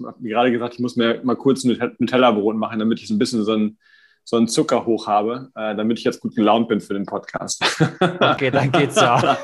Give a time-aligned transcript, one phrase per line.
[0.00, 3.14] Ich habe gerade gesagt, ich muss mir mal kurz ein Nutella-Brot machen, damit ich so
[3.14, 3.78] ein bisschen so ein
[4.24, 7.62] so einen Zucker hoch habe, äh, damit ich jetzt gut gelaunt bin für den Podcast.
[8.20, 9.36] Okay, dann geht's ja.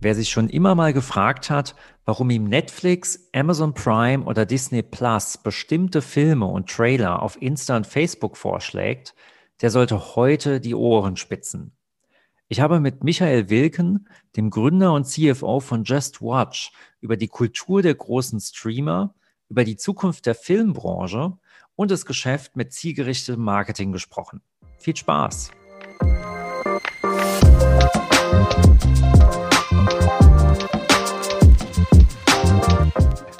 [0.00, 1.74] Wer sich schon immer mal gefragt hat,
[2.04, 7.86] warum ihm Netflix, Amazon Prime oder Disney Plus bestimmte Filme und Trailer auf Insta und
[7.86, 9.14] Facebook vorschlägt,
[9.62, 11.75] der sollte heute die Ohren spitzen.
[12.48, 17.82] Ich habe mit Michael Wilken, dem Gründer und CFO von Just Watch, über die Kultur
[17.82, 19.12] der großen Streamer
[19.48, 21.36] über die Zukunft der Filmbranche
[21.74, 24.42] und das Geschäft mit zielgerichtetem Marketing gesprochen.
[24.78, 25.50] Viel Spaß!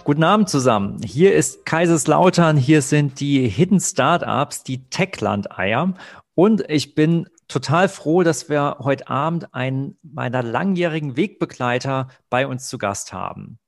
[0.02, 1.00] Guten Abend zusammen.
[1.04, 2.56] Hier ist Kaiserslautern.
[2.56, 5.94] Hier sind die Hidden Startups, die Techland-Eier.
[6.34, 12.68] Und ich bin total froh, dass wir heute Abend einen meiner langjährigen Wegbegleiter bei uns
[12.68, 13.58] zu Gast haben.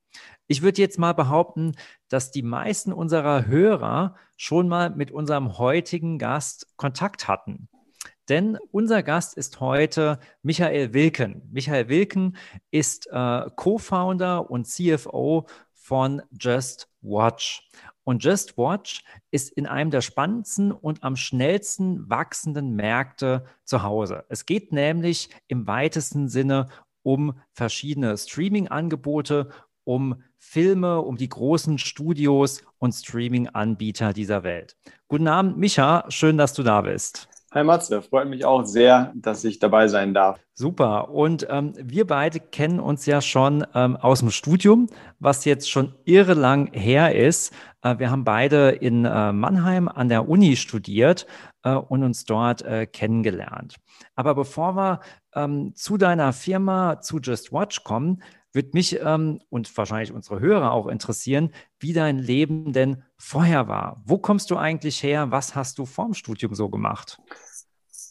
[0.46, 1.76] Ich würde jetzt mal behaupten,
[2.08, 7.68] dass die meisten unserer Hörer schon mal mit unserem heutigen Gast Kontakt hatten.
[8.28, 11.48] Denn unser Gast ist heute Michael Wilken.
[11.50, 12.36] Michael Wilken
[12.70, 15.46] ist äh, Co-Founder und CFO
[15.88, 17.66] von Just Watch.
[18.04, 24.26] Und Just Watch ist in einem der spannendsten und am schnellsten wachsenden Märkte zu Hause.
[24.28, 26.68] Es geht nämlich im weitesten Sinne
[27.02, 29.48] um verschiedene Streaming-Angebote,
[29.84, 34.76] um Filme, um die großen Studios und Streaming-Anbieter dieser Welt.
[35.08, 36.04] Guten Abend, Micha.
[36.10, 37.30] Schön, dass du da bist.
[37.50, 40.38] Hi Matze, freut mich auch sehr, dass ich dabei sein darf.
[40.52, 41.08] Super.
[41.08, 45.94] Und ähm, wir beide kennen uns ja schon ähm, aus dem Studium, was jetzt schon
[46.04, 47.54] irre lang her ist.
[47.80, 51.26] Äh, wir haben beide in äh, Mannheim an der Uni studiert
[51.62, 53.76] äh, und uns dort äh, kennengelernt.
[54.14, 55.00] Aber bevor wir
[55.34, 60.72] ähm, zu deiner Firma, zu Just Watch kommen, würde mich ähm, und wahrscheinlich unsere Hörer
[60.72, 64.02] auch interessieren, wie dein Leben denn vorher war.
[64.04, 65.30] Wo kommst du eigentlich her?
[65.30, 67.18] Was hast du vorm Studium so gemacht?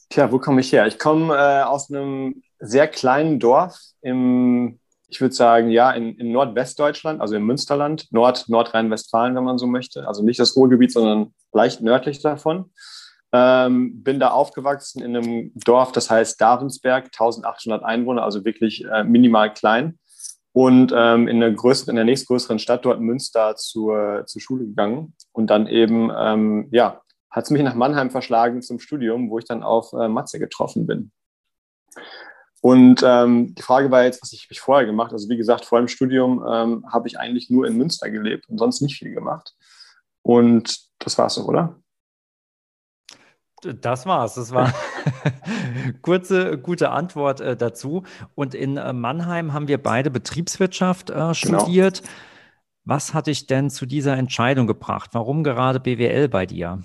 [0.09, 0.88] Tja, wo komme ich her?
[0.88, 6.31] Ich komme äh, aus einem sehr kleinen Dorf im, ich würde sagen, ja, in, in
[6.31, 10.07] Nordwestdeutschland, also im Münsterland, Nord, Nordrhein-Westfalen, wenn man so möchte.
[10.07, 12.72] Also nicht das Ruhrgebiet, sondern leicht nördlich davon.
[13.34, 19.03] Ähm, bin da aufgewachsen in einem Dorf, das heißt Davensberg, 1800 Einwohner, also wirklich äh,
[19.03, 20.00] minimal klein
[20.57, 25.13] und ähm, in, der größeren, in der nächstgrößeren Stadt dort Münster zur, zur Schule gegangen.
[25.31, 29.45] Und dann eben, ähm, ja, hat es mich nach Mannheim verschlagen zum Studium, wo ich
[29.45, 31.11] dann auf äh, Matze getroffen bin.
[32.61, 35.79] Und ähm, die Frage war jetzt, was ich, ich vorher gemacht Also wie gesagt, vor
[35.79, 39.53] dem Studium ähm, habe ich eigentlich nur in Münster gelebt und sonst nicht viel gemacht.
[40.23, 41.79] Und das war es so, oder?
[43.61, 44.35] Das war's.
[44.35, 44.73] Das war
[46.01, 48.03] kurze, gute Antwort äh, dazu.
[48.35, 51.33] Und in äh, Mannheim haben wir beide Betriebswirtschaft äh, genau.
[51.33, 52.01] studiert.
[52.01, 52.13] Genau.
[52.85, 55.09] Was hat dich denn zu dieser Entscheidung gebracht?
[55.13, 56.83] Warum gerade BWL bei dir?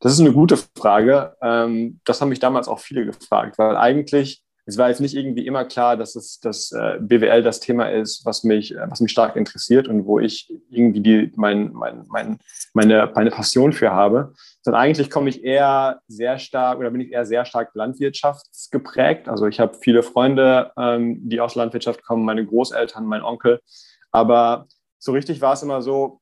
[0.00, 1.36] Das ist eine gute Frage.
[1.42, 5.46] Ähm, das haben mich damals auch viele gefragt, weil eigentlich es war jetzt nicht irgendwie
[5.46, 9.10] immer klar, dass es das äh, BWL das Thema ist, was mich, äh, was mich
[9.10, 12.38] stark interessiert und wo ich irgendwie die, mein, mein, mein,
[12.74, 14.34] meine, meine Passion für habe.
[14.60, 19.26] Sondern eigentlich komme ich eher sehr stark oder bin ich eher sehr stark landwirtschaftsgeprägt.
[19.30, 23.62] Also ich habe viele Freunde, ähm, die aus Landwirtschaft kommen, meine Großeltern, mein Onkel.
[24.10, 24.66] Aber
[24.98, 26.20] so richtig war es immer so,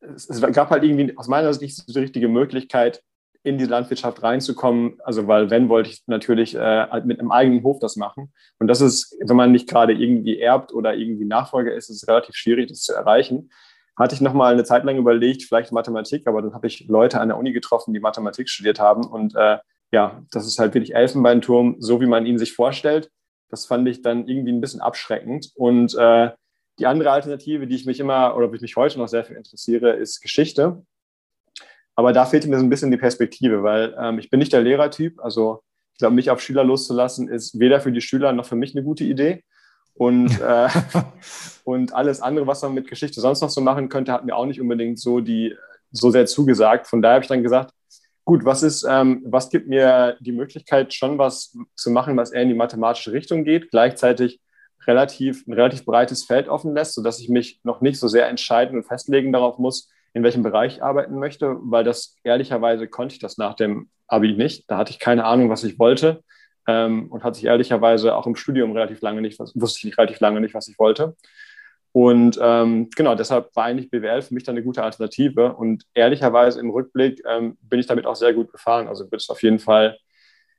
[0.00, 3.02] es, es gab halt irgendwie aus meiner Sicht nicht so die richtige Möglichkeit,
[3.46, 4.98] in die Landwirtschaft reinzukommen.
[5.04, 8.32] Also, weil wenn, wollte ich natürlich äh, halt mit einem eigenen Hof das machen.
[8.58, 12.08] Und das ist, wenn man nicht gerade irgendwie erbt oder irgendwie Nachfolger ist, ist es
[12.08, 13.50] relativ schwierig, das zu erreichen.
[13.96, 17.28] Hatte ich nochmal eine Zeit lang überlegt, vielleicht Mathematik, aber dann habe ich Leute an
[17.28, 19.06] der Uni getroffen, die Mathematik studiert haben.
[19.06, 19.58] Und äh,
[19.92, 23.10] ja, das ist halt wirklich Elfenbeinturm, so wie man ihn sich vorstellt.
[23.48, 25.52] Das fand ich dann irgendwie ein bisschen abschreckend.
[25.54, 26.30] Und äh,
[26.78, 29.36] die andere Alternative, die ich mich immer oder wo ich mich heute noch sehr viel
[29.36, 30.82] interessiere, ist Geschichte.
[31.94, 34.60] Aber da fehlt mir so ein bisschen die Perspektive, weil ähm, ich bin nicht der
[34.60, 35.18] Lehrertyp.
[35.20, 35.62] Also
[35.94, 38.84] ich glaube, mich auf Schüler loszulassen, ist weder für die Schüler noch für mich eine
[38.84, 39.42] gute Idee.
[39.94, 40.68] Und, äh,
[41.64, 44.44] und alles andere, was man mit Geschichte sonst noch so machen könnte, hat mir auch
[44.44, 45.56] nicht unbedingt so, die,
[45.90, 46.86] so sehr zugesagt.
[46.86, 47.72] Von daher habe ich dann gesagt,
[48.26, 52.42] gut, was ist, ähm, was gibt mir die Möglichkeit, schon was zu machen, was eher
[52.42, 54.40] in die mathematische Richtung geht, gleichzeitig
[54.86, 58.76] relativ, ein relativ breites Feld offen lässt, sodass ich mich noch nicht so sehr entscheiden
[58.76, 63.18] und festlegen darauf muss, in welchem Bereich ich arbeiten möchte, weil das ehrlicherweise konnte ich
[63.18, 64.70] das nach dem Abi nicht.
[64.70, 66.22] Da hatte ich keine Ahnung, was ich wollte
[66.66, 70.40] ähm, und hatte ich ehrlicherweise auch im Studium relativ lange nicht, wusste ich relativ lange
[70.40, 71.16] nicht, was ich wollte.
[71.92, 75.54] Und ähm, genau, deshalb war eigentlich BWL für mich dann eine gute Alternative.
[75.54, 78.86] Und ehrlicherweise im Rückblick ähm, bin ich damit auch sehr gut gefahren.
[78.86, 79.96] Also würde ich auf jeden Fall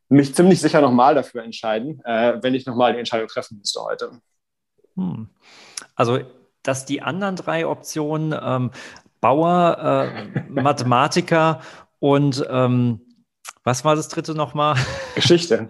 [0.10, 4.12] mich ziemlich sicher nochmal dafür entscheiden, äh, wenn ich nochmal die Entscheidung treffen müsste heute.
[4.96, 5.30] Hm.
[5.96, 6.20] Also,
[6.64, 8.72] dass die anderen drei Optionen, ähm,
[9.20, 11.62] Bauer, äh, Mathematiker
[12.00, 13.02] und ähm,
[13.64, 14.76] was war das dritte nochmal?
[15.16, 15.70] Geschichte.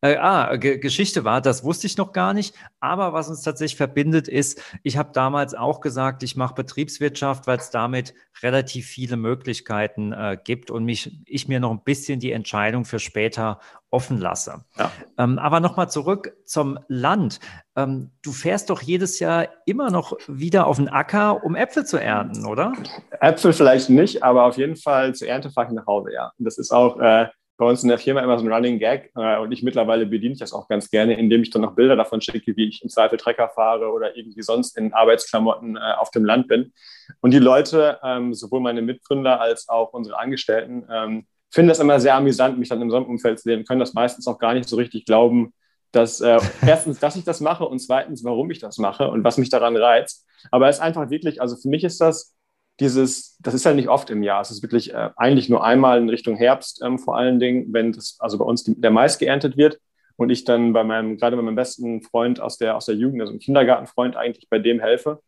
[0.00, 2.54] Äh, ah, G Geschichte war, das wusste ich noch gar nicht.
[2.78, 7.58] Aber was uns tatsächlich verbindet, ist, ich habe damals auch gesagt, ich mache Betriebswirtschaft, weil
[7.58, 12.30] es damit relativ viele Möglichkeiten äh, gibt und mich, ich mir noch ein bisschen die
[12.30, 13.58] Entscheidung für später
[13.90, 14.64] offen lasse.
[14.76, 14.92] Ja.
[15.16, 17.40] Ähm, aber nochmal zurück zum Land.
[17.74, 21.96] Ähm, du fährst doch jedes Jahr immer noch wieder auf den Acker, um Äpfel zu
[21.96, 22.72] ernten, oder?
[23.20, 26.32] Äpfel vielleicht nicht, aber auf jeden Fall zur Ernte fahre ich nach Hause, ja.
[26.38, 27.26] Und das ist auch äh,
[27.58, 30.32] bei uns in der Firma immer so ein Running Gag äh, und ich mittlerweile bediene
[30.32, 32.88] ich das auch ganz gerne, indem ich dann noch Bilder davon schicke, wie ich im
[32.88, 36.72] Zweifel Trecker fahre oder irgendwie sonst in Arbeitsklamotten äh, auf dem Land bin.
[37.20, 41.98] Und die Leute, ähm, sowohl meine Mitgründer als auch unsere Angestellten, ähm, finden das immer
[41.98, 44.76] sehr amüsant, mich dann im Sonnenumfeld zu sehen, können das meistens auch gar nicht so
[44.76, 45.52] richtig glauben,
[45.90, 49.36] dass äh, erstens, dass ich das mache und zweitens, warum ich das mache und was
[49.36, 50.24] mich daran reizt.
[50.52, 52.36] Aber es ist einfach wirklich, also für mich ist das
[52.80, 55.98] dieses, das ist ja nicht oft im Jahr, es ist wirklich äh, eigentlich nur einmal
[55.98, 59.18] in Richtung Herbst ähm, vor allen Dingen, wenn das, also bei uns die, der Mais
[59.18, 59.80] geerntet wird
[60.16, 63.20] und ich dann bei meinem, gerade bei meinem besten Freund aus der, aus der Jugend,
[63.20, 65.20] also einem Kindergartenfreund eigentlich bei dem helfe.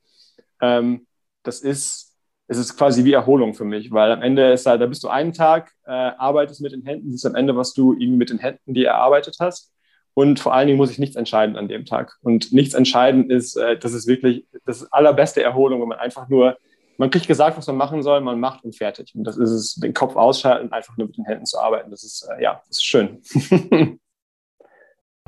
[0.60, 1.06] Ähm,
[1.42, 2.16] das ist,
[2.46, 5.08] es ist quasi wie Erholung für mich, weil am Ende ist halt, da bist du
[5.08, 8.38] einen Tag, äh, arbeitest mit den Händen, siehst am Ende, was du irgendwie mit den
[8.38, 9.72] Händen dir erarbeitet hast.
[10.14, 12.18] Und vor allen Dingen muss ich nichts entscheiden an dem Tag.
[12.22, 16.58] Und nichts entscheiden ist, äh, das ist wirklich das allerbeste Erholung, wenn man einfach nur
[17.00, 19.14] man kriegt gesagt, was man machen soll, man macht und fertig.
[19.14, 21.90] Und das ist es, den Kopf ausschalten, einfach nur mit den Händen zu arbeiten.
[21.90, 23.22] Das ist, äh, ja, das ist schön.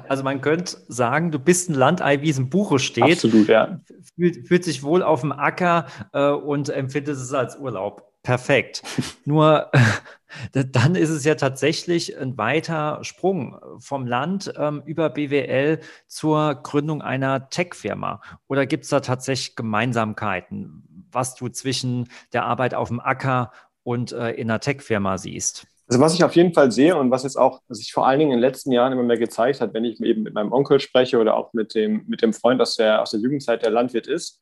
[0.09, 3.05] Also man könnte sagen, du bist ein Landei, wie es im Buche steht.
[3.05, 3.81] Absolut, ja.
[4.17, 8.13] Fühlt, fühlt sich wohl auf dem Acker äh, und empfindet es als Urlaub.
[8.23, 8.83] Perfekt.
[9.25, 9.71] Nur
[10.53, 15.79] dann ist es ja tatsächlich ein weiter Sprung vom Land ähm, über BWL
[16.09, 18.21] zur Gründung einer Tech-Firma.
[18.49, 20.92] Oder gibt es da tatsächlich Gemeinsamkeiten?
[21.13, 25.67] Was du zwischen der Arbeit auf dem Acker und äh, in einer Tech-Firma siehst?
[25.89, 28.33] Also was ich auf jeden Fall sehe und was jetzt auch sich vor allen Dingen
[28.33, 31.19] in den letzten Jahren immer mehr gezeigt hat, wenn ich eben mit meinem Onkel spreche
[31.19, 34.41] oder auch mit dem, mit dem Freund aus der, aus der Jugendzeit, der Landwirt ist,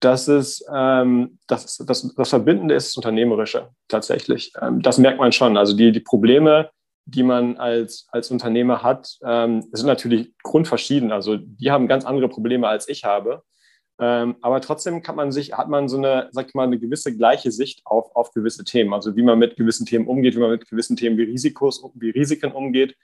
[0.00, 4.52] dass es ähm, das, das, das Verbindende ist das Unternehmerische tatsächlich.
[4.60, 5.56] Ähm, das merkt man schon.
[5.56, 6.70] Also die, die Probleme,
[7.04, 11.10] die man als, als Unternehmer hat, ähm, sind natürlich grundverschieden.
[11.12, 13.42] Also die haben ganz andere Probleme, als ich habe.
[14.00, 17.16] Ähm, aber trotzdem kann man sich, hat man so eine, sag ich mal, eine gewisse
[17.16, 18.94] gleiche Sicht auf, auf gewisse Themen.
[18.94, 22.10] Also wie man mit gewissen Themen umgeht, wie man mit gewissen Themen wie Risikos, wie
[22.10, 22.96] Risiken umgeht,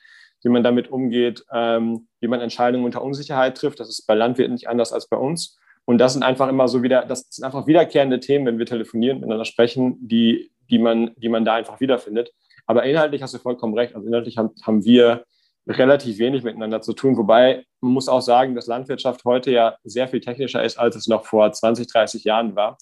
[0.43, 3.81] wie man damit umgeht, ähm, wie man Entscheidungen unter Unsicherheit trifft.
[3.81, 5.59] Das ist bei Landwirten nicht anders als bei uns.
[5.85, 9.19] Und das sind einfach immer so wieder, das sind einfach wiederkehrende Themen, wenn wir telefonieren,
[9.19, 12.33] miteinander sprechen, die, die man, die man da einfach wiederfindet.
[12.67, 13.95] Aber inhaltlich hast du vollkommen recht.
[13.95, 15.25] Also inhaltlich haben, haben wir
[15.67, 17.17] relativ wenig miteinander zu tun.
[17.17, 21.07] Wobei man muss auch sagen, dass Landwirtschaft heute ja sehr viel technischer ist, als es
[21.07, 22.79] noch vor 20, 30 Jahren war.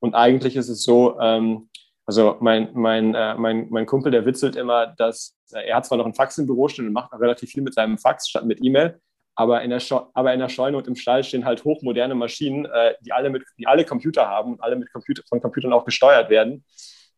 [0.00, 1.68] Und eigentlich ist es so, ähm,
[2.04, 5.98] also mein, mein, äh, mein, mein Kumpel, der witzelt immer, dass äh, er hat zwar
[5.98, 8.44] noch ein Fax im Büro stehen und macht auch relativ viel mit seinem Fax statt
[8.44, 9.00] mit E-Mail,
[9.34, 9.80] aber in, der
[10.14, 13.44] aber in der Scheune und im Stall stehen halt hochmoderne Maschinen, äh, die, alle mit,
[13.58, 16.64] die alle Computer haben und alle mit Computer, von Computern auch gesteuert werden.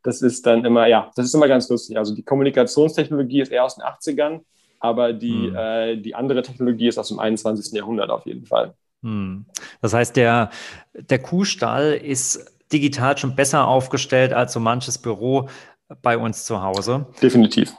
[0.03, 1.99] Das ist dann immer, ja, das ist immer ganz lustig.
[1.99, 4.41] Also die Kommunikationstechnologie ist eher aus den 80ern
[4.81, 5.57] aber die, hm.
[5.57, 7.73] äh, die andere Technologie ist aus dem 21.
[7.73, 8.75] Jahrhundert auf jeden Fall.
[9.03, 9.47] Hm.
[9.81, 10.51] Das heißt, der,
[10.95, 15.49] der Kuhstall ist digital schon besser aufgestellt als so manches Büro
[16.03, 17.07] bei uns zu Hause.
[17.23, 17.73] Definitiv.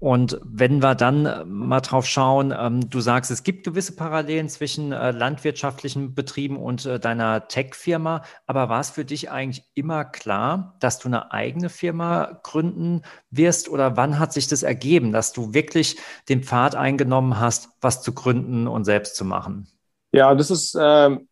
[0.00, 4.48] Und wenn wir dann äh, mal drauf schauen, ähm, du sagst, es gibt gewisse Parallelen
[4.48, 10.04] zwischen äh, landwirtschaftlichen Betrieben und äh, deiner Tech-Firma, aber war es für dich eigentlich immer
[10.04, 15.32] klar, dass du eine eigene Firma gründen wirst oder wann hat sich das ergeben, dass
[15.32, 15.96] du wirklich
[16.28, 19.66] den Pfad eingenommen hast, was zu gründen und selbst zu machen?
[20.12, 21.26] Ja, das ist, ähm,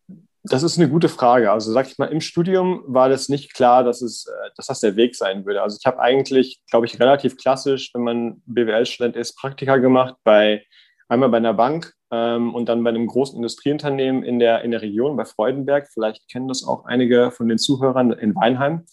[0.49, 1.51] das ist eine gute Frage.
[1.51, 4.79] Also sag ich mal, im Studium war das nicht klar, dass, es, äh, dass das
[4.79, 5.61] der Weg sein würde.
[5.61, 10.63] Also ich habe eigentlich, glaube ich, relativ klassisch, wenn man BWL-Student ist, Praktika gemacht bei
[11.09, 14.81] einmal bei einer Bank ähm, und dann bei einem großen Industrieunternehmen in der, in der
[14.81, 15.87] Region bei Freudenberg.
[15.93, 18.85] Vielleicht kennen das auch einige von den Zuhörern in Weinheim.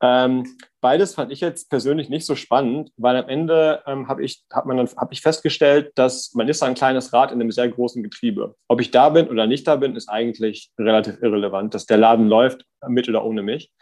[0.00, 0.44] Ähm,
[0.84, 4.66] beides fand ich jetzt persönlich nicht so spannend, weil am Ende ähm, habe ich, hab
[4.66, 8.54] hab ich festgestellt, dass man ist ein kleines Rad in einem sehr großen Getriebe.
[8.68, 12.28] Ob ich da bin oder nicht da bin, ist eigentlich relativ irrelevant, dass der Laden
[12.28, 13.72] läuft, mit oder ohne mich.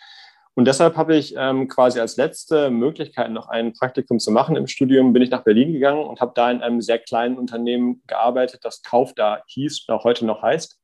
[0.55, 4.69] Und deshalb habe ich ähm, quasi als letzte Möglichkeit, noch ein Praktikum zu machen im
[4.69, 8.61] Studium, bin ich nach Berlin gegangen und habe da in einem sehr kleinen Unternehmen gearbeitet,
[8.63, 10.79] das Kauf da hieß auch heute noch heißt,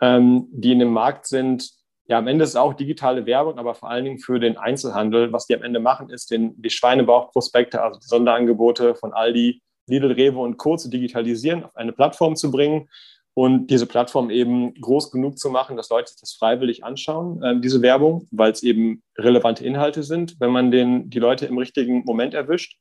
[0.00, 1.72] ähm, die in dem Markt sind,
[2.08, 5.32] ja, am Ende ist es auch digitale Werbung, aber vor allen Dingen für den Einzelhandel.
[5.32, 10.12] Was die am Ende machen, ist den, die Schweinebauchprospekte, also die Sonderangebote von Aldi Lidl,
[10.12, 10.76] Rewe und Co.
[10.76, 12.88] zu digitalisieren, auf eine Plattform zu bringen
[13.34, 17.82] und diese Plattform eben groß genug zu machen, dass Leute das freiwillig anschauen, äh, diese
[17.82, 22.34] Werbung, weil es eben relevante Inhalte sind, wenn man den, die Leute im richtigen Moment
[22.34, 22.78] erwischt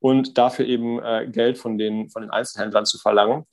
[0.00, 3.44] und dafür eben äh, Geld von den, von den Einzelhändlern zu verlangen.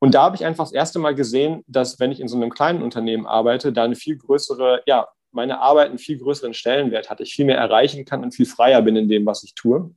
[0.00, 2.50] Und da habe ich einfach das erste Mal gesehen, dass wenn ich in so einem
[2.50, 7.20] kleinen Unternehmen arbeite, da eine viel größere, ja, meine Arbeit einen viel größeren Stellenwert hat,
[7.20, 9.90] ich viel mehr erreichen kann und viel freier bin in dem, was ich tue.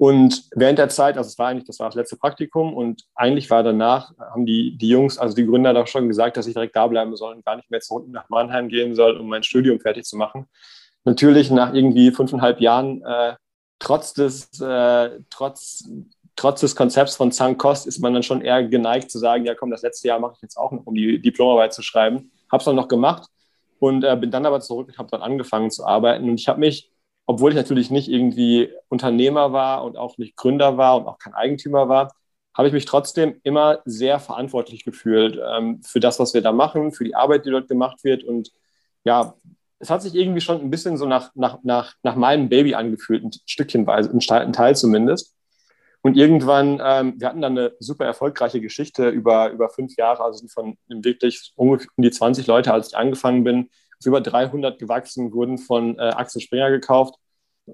[0.00, 3.50] Und während der Zeit, also es war eigentlich, das war das letzte Praktikum und eigentlich
[3.50, 6.74] war danach, haben die, die Jungs, also die Gründer doch schon gesagt, dass ich direkt
[6.74, 9.78] da bleiben soll und gar nicht mehr zurück nach Mannheim gehen soll, um mein Studium
[9.78, 10.46] fertig zu machen.
[11.04, 13.34] Natürlich nach irgendwie fünfeinhalb Jahren, äh,
[13.78, 15.86] trotz des, äh, trotz,
[16.40, 19.70] trotz des Konzepts von Kost ist man dann schon eher geneigt zu sagen, ja komm,
[19.70, 22.32] das letzte Jahr mache ich jetzt auch noch, um die Diplomarbeit zu schreiben.
[22.50, 23.28] Habe es dann noch gemacht
[23.78, 26.30] und äh, bin dann aber zurück und habe dann angefangen zu arbeiten.
[26.30, 26.90] Und ich habe mich,
[27.26, 31.34] obwohl ich natürlich nicht irgendwie Unternehmer war und auch nicht Gründer war und auch kein
[31.34, 32.10] Eigentümer war,
[32.54, 36.92] habe ich mich trotzdem immer sehr verantwortlich gefühlt ähm, für das, was wir da machen,
[36.92, 38.24] für die Arbeit, die dort gemacht wird.
[38.24, 38.50] Und
[39.04, 39.34] ja,
[39.78, 43.24] es hat sich irgendwie schon ein bisschen so nach, nach, nach, nach meinem Baby angefühlt,
[43.24, 45.34] ein Stückchenweise, ein Teil zumindest.
[46.02, 50.46] Und irgendwann, ähm, wir hatten dann eine super erfolgreiche Geschichte über, über fünf Jahre, also
[50.48, 55.32] von wirklich ungefähr um die 20 Leute, als ich angefangen bin, auf über 300 gewachsen,
[55.32, 57.16] wurden von äh, Axel Springer gekauft.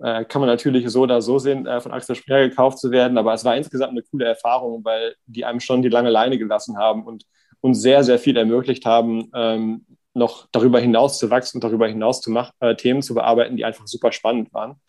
[0.03, 3.17] Äh, kann man natürlich so oder so sehen, äh, von Axel Springer gekauft zu werden,
[3.17, 6.77] aber es war insgesamt eine coole Erfahrung, weil die einem schon die lange Leine gelassen
[6.79, 7.25] haben und
[7.61, 12.21] uns sehr, sehr viel ermöglicht haben, ähm, noch darüber hinaus zu wachsen und darüber hinaus
[12.21, 14.81] zu machen, äh, Themen zu bearbeiten, die einfach super spannend waren.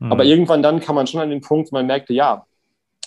[0.00, 0.12] Mhm.
[0.12, 2.46] Aber irgendwann dann kam man schon an den Punkt, man merkte, ja,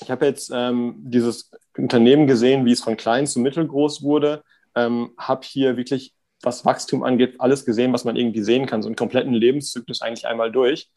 [0.08, 4.42] ich habe jetzt ähm, dieses Unternehmen gesehen, wie es von klein zu mittelgroß wurde,
[4.74, 8.88] ähm, habe hier wirklich, was Wachstum angeht, alles gesehen, was man irgendwie sehen kann, so
[8.88, 10.90] einen kompletten Lebenszyklus eigentlich einmal durch.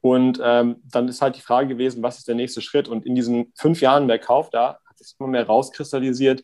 [0.00, 2.88] Und ähm, dann ist halt die Frage gewesen, was ist der nächste Schritt?
[2.88, 6.42] Und in diesen fünf Jahren der Kauf da hat sich immer mehr rauskristallisiert,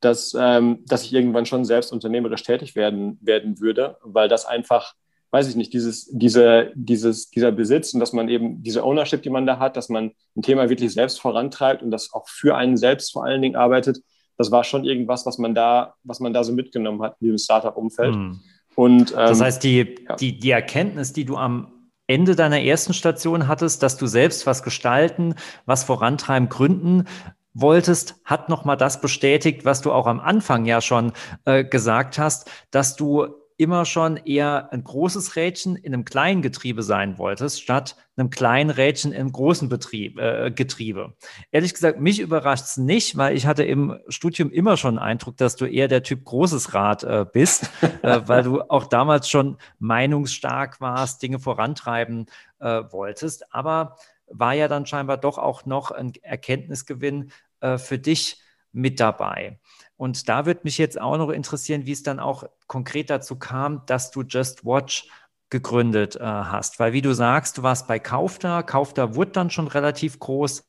[0.00, 4.94] dass, ähm, dass ich irgendwann schon selbst unternehmerisch tätig werden, werden würde, weil das einfach
[5.30, 9.30] weiß ich nicht, dieses, diese, dieses, dieser Besitz und dass man eben diese Ownership, die
[9.30, 12.76] man da hat, dass man ein Thema wirklich selbst vorantreibt und das auch für einen
[12.76, 13.98] selbst vor allen Dingen arbeitet,
[14.38, 17.38] das war schon irgendwas, was man da, was man da so mitgenommen hat in diesem
[17.38, 18.14] Startup-Umfeld.
[18.14, 18.40] Hm.
[18.76, 20.16] Und, ähm, das heißt, die, ja.
[20.16, 21.72] die, die Erkenntnis, die du am
[22.06, 25.34] Ende deiner ersten Station hattest, dass du selbst was gestalten,
[25.66, 27.04] was vorantreiben, gründen
[27.52, 31.12] wolltest, hat nochmal das bestätigt, was du auch am Anfang ja schon
[31.44, 33.26] äh, gesagt hast, dass du
[33.58, 38.70] immer schon eher ein großes Rädchen in einem kleinen Getriebe sein wolltest, statt einem kleinen
[38.70, 41.14] Rädchen im großen Betrieb, äh, Getriebe.
[41.50, 45.36] Ehrlich gesagt, mich überrascht es nicht, weil ich hatte im Studium immer schon den Eindruck,
[45.36, 47.70] dass du eher der Typ großes Rad äh, bist,
[48.02, 52.26] äh, weil du auch damals schon meinungsstark warst, Dinge vorantreiben
[52.60, 53.52] äh, wolltest.
[53.52, 53.96] Aber
[54.28, 58.40] war ja dann scheinbar doch auch noch ein Erkenntnisgewinn äh, für dich
[58.72, 59.58] mit dabei.
[59.98, 63.82] Und da würde mich jetzt auch noch interessieren, wie es dann auch konkret dazu kam,
[63.86, 65.10] dass du Just Watch
[65.50, 66.78] gegründet äh, hast.
[66.78, 70.64] Weil wie du sagst, du warst bei Kaufda, Kaufda wurde dann schon relativ groß.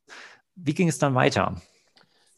[0.56, 1.62] Wie ging es dann weiter?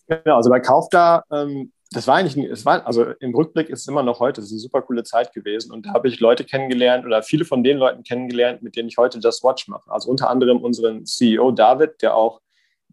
[0.07, 3.87] Genau, also bei Kaufda, ähm, das war eigentlich, es war, also im Rückblick ist es
[3.87, 6.43] immer noch heute, es ist eine super coole Zeit gewesen und da habe ich Leute
[6.43, 9.89] kennengelernt oder viele von den Leuten kennengelernt, mit denen ich heute Just Watch mache.
[9.89, 12.41] Also unter anderem unseren CEO David, der auch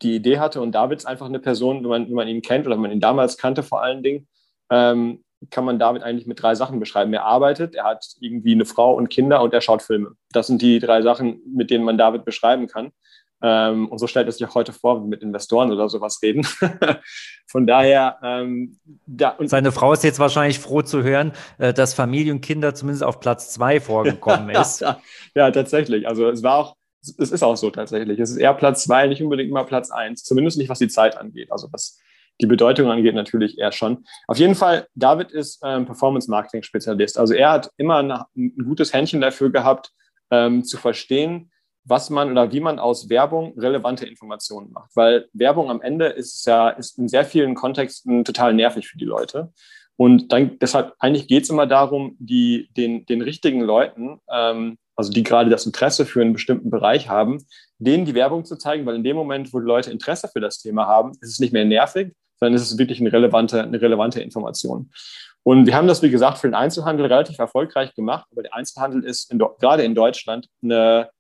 [0.03, 0.61] die Idee hatte.
[0.61, 2.93] Und David ist einfach eine Person, wenn man, wenn man ihn kennt oder wenn man
[2.93, 4.29] ihn damals kannte vor allen Dingen,
[4.71, 7.13] ähm, kann man David eigentlich mit drei Sachen beschreiben.
[7.13, 10.13] Er arbeitet, er hat irgendwie eine Frau und Kinder und er schaut Filme.
[10.33, 12.91] Das sind die drei Sachen, mit denen man David beschreiben kann.
[13.41, 16.45] Ähm, und so stellt er sich auch heute vor, mit Investoren oder sowas reden.
[17.47, 18.19] Von daher.
[18.23, 22.41] Ähm, da, und Seine Frau ist jetzt wahrscheinlich froh zu hören, äh, dass Familie und
[22.41, 24.85] Kinder zumindest auf Platz zwei vorgekommen ist.
[25.35, 26.09] ja, tatsächlich.
[26.09, 28.19] Also es war auch es ist auch so tatsächlich.
[28.19, 30.25] Es ist eher Platz zwei, nicht unbedingt mal Platz eins.
[30.25, 31.53] Zumindest nicht, was die Zeit angeht.
[31.53, 31.99] Also was
[32.41, 34.05] die Bedeutung angeht, natürlich eher schon.
[34.27, 37.19] Auf jeden Fall, David ist ähm, Performance-Marketing-Spezialist.
[37.19, 39.91] Also er hat immer ein, ein, gutes Händchen dafür gehabt,
[40.31, 41.51] ähm, zu verstehen,
[41.85, 44.95] was man oder wie man aus Werbung relevante Informationen macht.
[44.95, 49.05] Weil Werbung am Ende ist ja ist in sehr vielen Kontexten total nervig für die
[49.05, 49.53] Leute.
[49.97, 55.13] Und dann deshalb eigentlich geht es immer darum, die, den, den richtigen Leuten ähm, also
[55.13, 57.39] die gerade das Interesse für einen bestimmten Bereich haben,
[57.79, 60.59] denen die Werbung zu zeigen, weil in dem Moment, wo die Leute Interesse für das
[60.59, 64.21] Thema haben, ist es nicht mehr nervig, sondern ist es wirklich eine relevante, eine relevante
[64.21, 64.91] Information.
[65.45, 69.05] Und wir haben das, wie gesagt, für den Einzelhandel relativ erfolgreich gemacht, aber der Einzelhandel
[69.05, 71.11] ist in, gerade in Deutschland eine,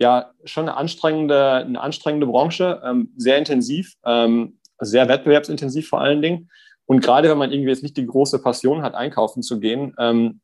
[0.00, 6.22] ja, schon eine anstrengende, eine anstrengende Branche, ähm, sehr intensiv, ähm, sehr wettbewerbsintensiv vor allen
[6.22, 6.50] Dingen.
[6.86, 10.40] Und gerade wenn man irgendwie jetzt nicht die große Passion hat, einkaufen zu gehen, ähm,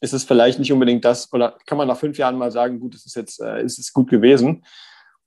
[0.00, 2.94] ist es vielleicht nicht unbedingt das, oder kann man nach fünf Jahren mal sagen, gut,
[2.94, 4.64] es ist jetzt, äh, ist es gut gewesen.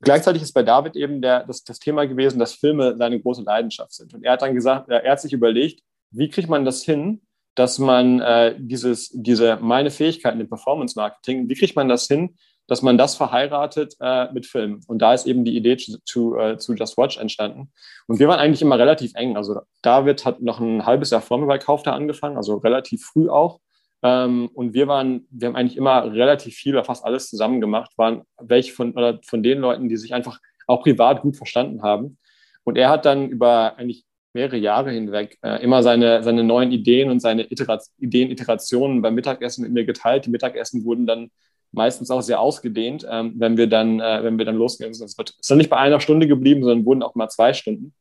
[0.02, 3.94] Gleichzeitig ist bei David eben der, das, das Thema gewesen, dass Filme seine große Leidenschaft
[3.94, 4.14] sind.
[4.14, 7.22] Und er hat dann gesagt, er hat sich überlegt, wie kriegt man das hin,
[7.56, 12.36] dass man äh, dieses, diese meine Fähigkeiten im Performance Marketing, wie kriegt man das hin,
[12.68, 14.82] dass man das verheiratet äh, mit Film?
[14.88, 17.72] Und da ist eben die Idee zu, zu, äh, zu Just Watch entstanden.
[18.08, 19.36] Und wir waren eigentlich immer relativ eng.
[19.36, 23.30] Also David hat noch ein halbes Jahr vor mir bei Kaufter angefangen, also relativ früh
[23.30, 23.60] auch.
[24.04, 27.92] Ähm, und wir waren, wir haben eigentlich immer relativ viel oder fast alles zusammen gemacht,
[27.98, 32.18] waren welche von, oder von den Leuten, die sich einfach auch privat gut verstanden haben.
[32.64, 37.10] Und er hat dann über eigentlich mehrere Jahre hinweg äh, immer seine, seine neuen Ideen
[37.10, 40.26] und seine Iterat Ideen, Iterationen beim Mittagessen mit mir geteilt.
[40.26, 41.32] Die Mittagessen wurden dann
[41.72, 44.92] meistens auch sehr ausgedehnt, ähm, wenn wir dann, äh, wenn wir dann sind.
[44.92, 47.94] Es ist dann nicht bei einer Stunde geblieben, sondern wurden auch mal zwei Stunden.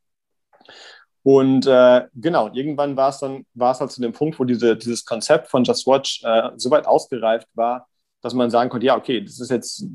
[1.22, 4.76] Und äh, genau, irgendwann war es dann, war es halt zu dem Punkt, wo diese,
[4.76, 7.88] dieses Konzept von Just Watch äh, so weit ausgereift war,
[8.22, 9.86] dass man sagen konnte, ja, okay, das ist jetzt,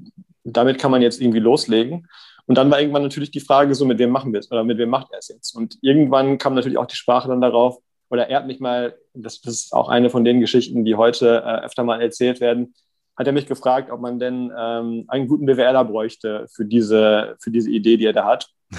[0.43, 2.07] damit kann man jetzt irgendwie loslegen.
[2.47, 4.77] Und dann war irgendwann natürlich die Frage so, mit wem machen wir es oder mit
[4.77, 5.55] wem macht er es jetzt?
[5.55, 7.79] Und irgendwann kam natürlich auch die Sprache dann darauf,
[8.09, 11.43] oder er hat mich mal, das, das ist auch eine von den Geschichten, die heute
[11.43, 12.75] äh, öfter mal erzählt werden,
[13.17, 17.49] hat er mich gefragt, ob man denn ähm, einen guten BWLer bräuchte für diese, für
[17.49, 18.49] diese Idee, die er da hat.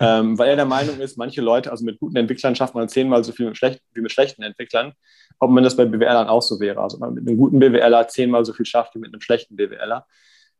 [0.00, 3.24] ähm, weil er der Meinung ist, manche Leute, also mit guten Entwicklern schafft man zehnmal
[3.24, 4.92] so viel mit schlecht, wie mit schlechten Entwicklern,
[5.38, 6.80] ob man das bei BWLern auch so wäre.
[6.80, 10.06] Also man mit einem guten BWLer zehnmal so viel schafft wie mit einem schlechten BWLer.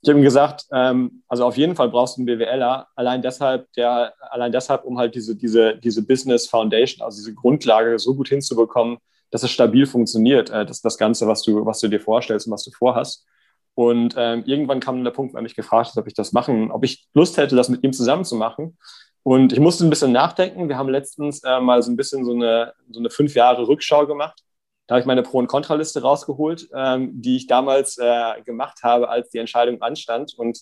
[0.03, 3.73] Ich habe ihm gesagt, ähm, also auf jeden Fall brauchst du einen BWLer, allein deshalb,
[3.73, 8.29] der, allein deshalb, um halt diese, diese, diese Business Foundation, also diese Grundlage so gut
[8.29, 8.99] hinzubekommen,
[9.31, 12.53] dass es stabil funktioniert, äh, das, das Ganze, was du, was du dir vorstellst und
[12.53, 13.27] was du vorhast.
[13.75, 16.33] Und ähm, irgendwann kam dann der Punkt, wo er mich gefragt hat, ob ich das
[16.33, 18.79] machen, ob ich Lust hätte, das mit ihm zusammen zu machen.
[19.27, 20.69] Und ich musste ein bisschen nachdenken.
[20.69, 24.07] Wir haben letztens äh, mal so ein bisschen so eine, so eine fünf Jahre Rückschau
[24.07, 24.41] gemacht.
[24.87, 29.09] Da habe ich meine Pro- und Kontraliste rausgeholt, ähm, die ich damals äh, gemacht habe,
[29.09, 30.35] als die Entscheidung anstand.
[30.39, 30.61] Und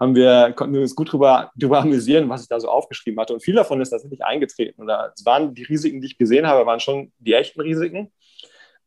[0.00, 3.34] haben wir, konnten wir uns gut drüber, drüber amüsieren, was ich da so aufgeschrieben hatte.
[3.34, 4.80] Und viel davon ist tatsächlich eingetreten.
[4.80, 8.10] Oder es waren die Risiken, die ich gesehen habe, waren schon die echten Risiken.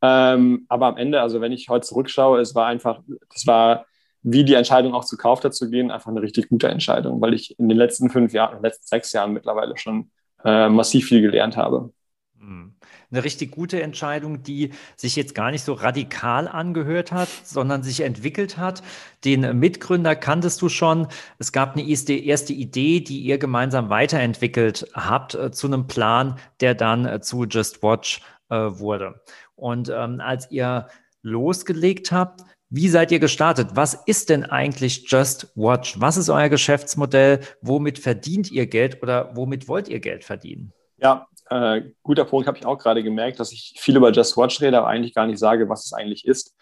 [0.02, 3.00] Ähm, aber am Ende, also wenn ich heute zurückschaue, es war einfach,
[3.32, 3.86] es war
[4.22, 7.58] wie die Entscheidung auch zu Kaufter zu gehen, einfach eine richtig gute Entscheidung, weil ich
[7.58, 10.10] in den letzten fünf Jahren, in den letzten sechs Jahren mittlerweile schon
[10.44, 11.92] äh, massiv viel gelernt habe.
[12.38, 12.74] Hm.
[13.12, 18.02] Eine richtig gute Entscheidung, die sich jetzt gar nicht so radikal angehört hat, sondern sich
[18.02, 18.82] entwickelt hat.
[19.24, 21.08] Den Mitgründer kanntest du schon.
[21.38, 26.74] Es gab eine erste Idee, die ihr gemeinsam weiterentwickelt habt äh, zu einem Plan, der
[26.74, 29.20] dann äh, zu Just Watch äh, wurde.
[29.56, 30.86] Und ähm, als ihr
[31.22, 33.70] losgelegt habt, wie seid ihr gestartet?
[33.74, 36.00] Was ist denn eigentlich Just Watch?
[36.00, 37.40] Was ist euer Geschäftsmodell?
[37.60, 40.72] Womit verdient ihr Geld oder womit wollt ihr Geld verdienen?
[40.98, 44.60] Ja, äh, guter Punkt, habe ich auch gerade gemerkt, dass ich viel über Just Watch
[44.60, 46.54] rede, aber eigentlich gar nicht sage, was es eigentlich ist.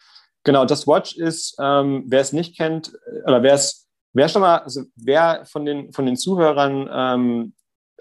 [0.45, 4.41] Genau, Just Watch ist, ähm, wer es nicht kennt, äh, oder wer es, wer schon
[4.41, 7.55] mal, also wer von den, von den Zuhörern ähm,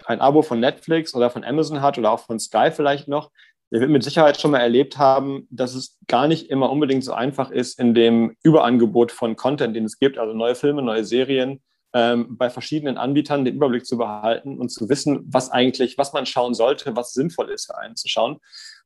[0.06, 3.30] ein Abo von Netflix oder von Amazon hat oder auch von Sky vielleicht noch,
[3.70, 7.12] der wird mit Sicherheit schon mal erlebt haben, dass es gar nicht immer unbedingt so
[7.12, 11.60] einfach ist, in dem Überangebot von Content, den es gibt, also neue Filme, neue Serien,
[11.94, 16.26] ähm, bei verschiedenen Anbietern den Überblick zu behalten und zu wissen, was eigentlich, was man
[16.26, 18.38] schauen sollte, was sinnvoll ist für einen zu schauen.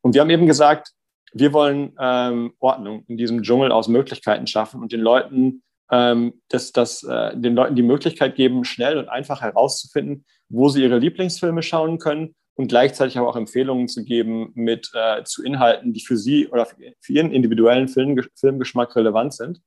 [0.02, 0.90] Und wir haben eben gesagt,
[1.32, 6.72] wir wollen ähm, Ordnung in diesem Dschungel aus Möglichkeiten schaffen und den Leuten, ähm, das,
[6.72, 11.62] das, äh, den Leuten die Möglichkeit geben, schnell und einfach herauszufinden, wo sie ihre Lieblingsfilme
[11.62, 16.16] schauen können und gleichzeitig aber auch Empfehlungen zu geben mit äh, zu Inhalten, die für
[16.16, 19.60] Sie oder für, Ihren individuellen Film, Filmgeschmack relevant sind.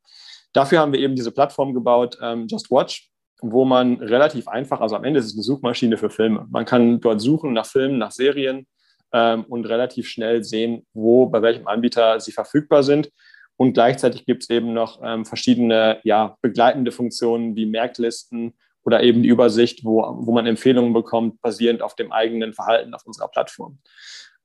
[0.54, 3.10] Dafür haben wir eben diese Plattform gebaut, ähm, Just Watch,
[3.42, 6.46] wo man relativ einfach, also am Ende ist es eine Suchmaschine für Filme.
[6.50, 8.68] Man kann dort suchen nach Filmen, nach Serien
[9.12, 13.12] ähm, und relativ schnell sehen, wo, bei welchem Anbieter sie verfügbar sind.
[13.58, 18.54] Und gleichzeitig gibt es eben noch ähm, verschiedene ja, begleitende Funktionen wie Merklisten
[18.86, 23.06] oder eben die Übersicht, wo, wo man Empfehlungen bekommt, basierend auf dem eigenen Verhalten auf
[23.06, 23.80] unserer Plattform.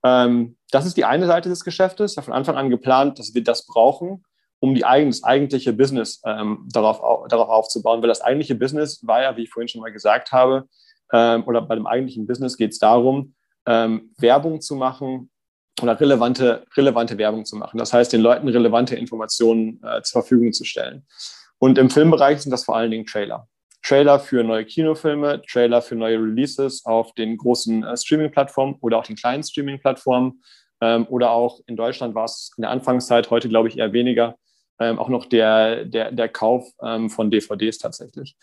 [0.03, 2.17] Ähm, das ist die eine Seite des Geschäftes.
[2.17, 4.25] Ja, von Anfang an geplant, dass wir das brauchen,
[4.59, 8.01] um die eigen, das eigentliche Business ähm, darauf, darauf aufzubauen.
[8.01, 10.67] Weil das eigentliche Business war ja, wie ich vorhin schon mal gesagt habe,
[11.13, 13.35] ähm, oder bei dem eigentlichen Business geht es darum,
[13.67, 15.31] ähm, Werbung zu machen
[15.83, 17.79] oder relevante, relevante Werbung zu machen.
[17.79, 21.07] Das heißt, den Leuten relevante Informationen äh, zur Verfügung zu stellen.
[21.59, 23.50] Und im Filmbereich sind das vor allen Dingen Trailer.
[23.83, 29.07] Trailer für neue Kinofilme, Trailer für neue Releases auf den großen äh, Streaming-Plattformen oder auch
[29.07, 30.43] den kleinen Streaming-Plattformen.
[30.81, 34.37] Ähm, oder auch in Deutschland war es in der Anfangszeit, heute glaube ich eher weniger,
[34.79, 38.37] ähm, auch noch der, der, der Kauf ähm, von DVDs tatsächlich.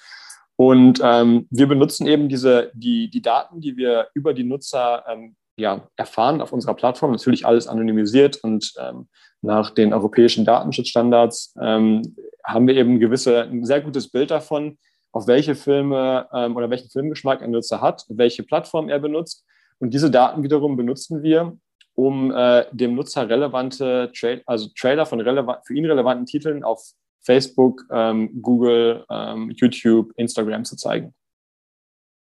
[0.55, 5.35] Und ähm, wir benutzen eben diese, die, die Daten, die wir über die Nutzer ähm,
[5.59, 9.07] ja, erfahren auf unserer Plattform, natürlich alles anonymisiert und ähm,
[9.41, 14.79] nach den europäischen Datenschutzstandards haben wir eben gewisse, ein sehr gutes Bild davon,
[15.17, 19.43] auf welche Filme ähm, oder welchen Filmgeschmack ein Nutzer hat, welche Plattform er benutzt.
[19.79, 21.57] Und diese Daten wiederum benutzen wir,
[21.95, 27.83] um äh, dem Nutzer relevante Tra also Trailer von für ihn relevanten Titeln auf Facebook,
[27.91, 31.15] ähm, Google, ähm, YouTube, Instagram zu zeigen.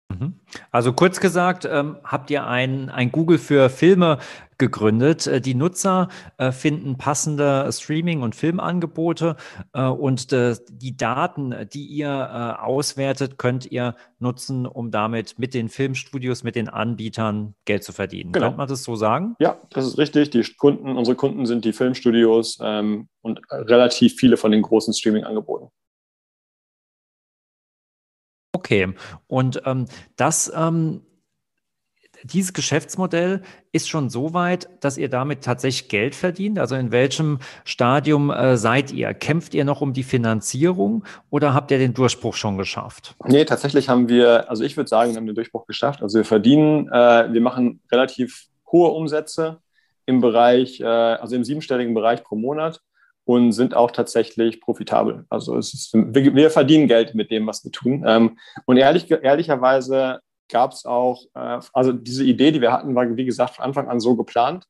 [0.10, 0.39] Mhm.
[0.71, 4.19] Also kurz gesagt, ähm, habt ihr ein, ein Google für Filme
[4.57, 5.27] gegründet.
[5.27, 9.35] Äh, die Nutzer äh, finden passende Streaming- und Filmangebote
[9.73, 16.43] äh, und die Daten, die ihr auswertet, könnt ihr nutzen, um damit mit den Filmstudios,
[16.43, 18.31] mit den Anbietern Geld zu verdienen.
[18.31, 18.47] Genau.
[18.47, 19.35] Könnte man das so sagen?
[19.39, 20.31] Ja, das ist richtig.
[20.31, 25.69] Die Kunden, unsere Kunden sind die Filmstudios ähm, und relativ viele von den großen Streaming-Angeboten.
[28.55, 28.93] Okay,
[29.27, 31.01] und ähm, das, ähm,
[32.23, 36.60] dieses Geschäftsmodell ist schon so weit, dass ihr damit tatsächlich Geld verdient?
[36.60, 39.13] Also in welchem Stadium äh, seid ihr?
[39.13, 43.15] Kämpft ihr noch um die Finanzierung oder habt ihr den Durchbruch schon geschafft?
[43.25, 46.01] Nee, tatsächlich haben wir, also ich würde sagen, wir haben den Durchbruch geschafft.
[46.01, 49.60] Also wir verdienen, äh, wir machen relativ hohe Umsätze
[50.06, 52.82] im Bereich, äh, also im siebenstelligen Bereich pro Monat
[53.25, 55.25] und sind auch tatsächlich profitabel.
[55.30, 58.04] Also ist, wir, wir verdienen Geld mit dem, was wir tun.
[58.08, 63.15] Ähm, und ehrlich, ehrlicherweise gab es auch, äh, also diese Idee, die wir hatten, war
[63.15, 64.65] wie gesagt von Anfang an so geplant.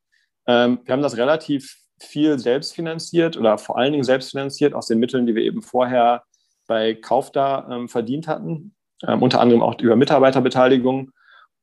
[0.48, 4.88] Ähm, wir haben das relativ viel selbst finanziert oder vor allen Dingen selbst finanziert aus
[4.88, 6.24] den Mitteln, die wir eben vorher
[6.68, 8.76] bei Kaufda ähm, verdient hatten,
[9.08, 11.12] ähm, unter anderem auch über Mitarbeiterbeteiligung.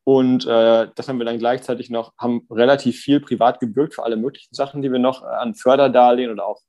[0.05, 4.17] Und äh, das haben wir dann gleichzeitig noch, haben relativ viel privat gebürgt für alle
[4.17, 6.61] möglichen Sachen, die wir noch äh, an Förderdarlehen oder auch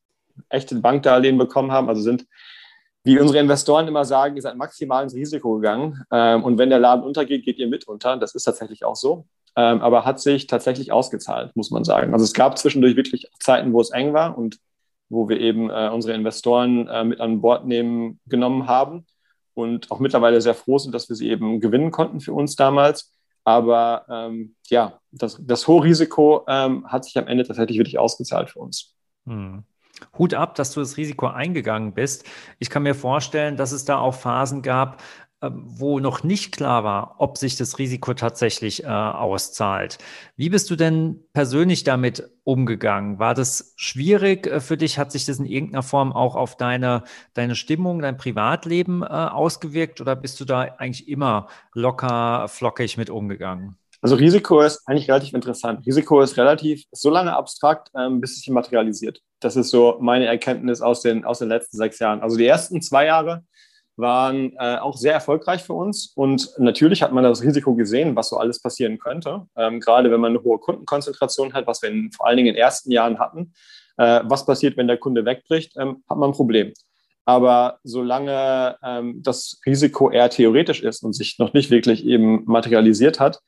[0.50, 1.90] echte Bankdarlehen bekommen haben.
[1.90, 2.26] Also sind,
[3.04, 6.04] wie unsere Investoren immer sagen, ihr seid maximal ins Risiko gegangen.
[6.12, 8.18] Ähm, und wenn der Laden untergeht, geht ihr mit unter.
[8.18, 9.26] Das ist tatsächlich auch so.
[9.56, 12.14] Ähm, aber hat sich tatsächlich ausgezahlt, muss man sagen.
[12.14, 14.58] Also es gab zwischendurch wirklich Zeiten, wo es eng war und
[15.10, 19.06] wo wir eben äh, unsere Investoren äh, mit an Bord nehmen, genommen haben
[19.54, 23.12] und auch mittlerweile sehr froh sind, dass wir sie eben gewinnen konnten für uns damals.
[23.44, 28.50] Aber ähm, ja, das, das hohe Risiko ähm, hat sich am Ende tatsächlich wirklich ausgezahlt
[28.50, 28.96] für uns.
[29.26, 29.64] Hm.
[30.18, 32.26] Hut ab, dass du das Risiko eingegangen bist.
[32.60, 35.02] Ich kann mir vorstellen, dass es da auch Phasen gab,
[35.44, 39.98] ähm, wo noch nicht klar war, ob sich das Risiko tatsächlich äh, auszahlt.
[40.38, 43.20] Wie bist du denn persönlich damit umgegangen?
[43.20, 44.98] War das schwierig äh, für dich?
[44.98, 47.04] Hat sich das in irgendeiner Form auch auf deine,
[47.34, 53.10] deine Stimmung, dein Privatleben äh, ausgewirkt oder bist du da eigentlich immer locker, flockig mit
[53.10, 53.78] umgegangen?
[54.04, 55.86] Also Risiko ist eigentlich relativ interessant.
[55.86, 59.22] Risiko ist relativ so lange abstrakt, ähm, bis es sich materialisiert.
[59.40, 62.22] Das ist so meine Erkenntnis aus den, aus den letzten sechs Jahren.
[62.22, 63.46] Also die ersten zwei Jahre
[63.96, 66.12] waren äh, auch sehr erfolgreich für uns.
[66.18, 69.48] Und natürlich hat man das Risiko gesehen, was so alles passieren könnte.
[69.56, 72.56] Ähm, gerade wenn man eine hohe Kundenkonzentration hat, was wir in, vor allen Dingen in
[72.56, 73.54] den ersten Jahren hatten.
[73.96, 76.74] Äh, was passiert, wenn der Kunde wegbricht, ähm, hat man ein Problem.
[77.24, 83.22] Aber solange ähm, das Risiko eher theoretisch ist und sich noch nicht wirklich eben materialisiert
[83.22, 83.40] hat,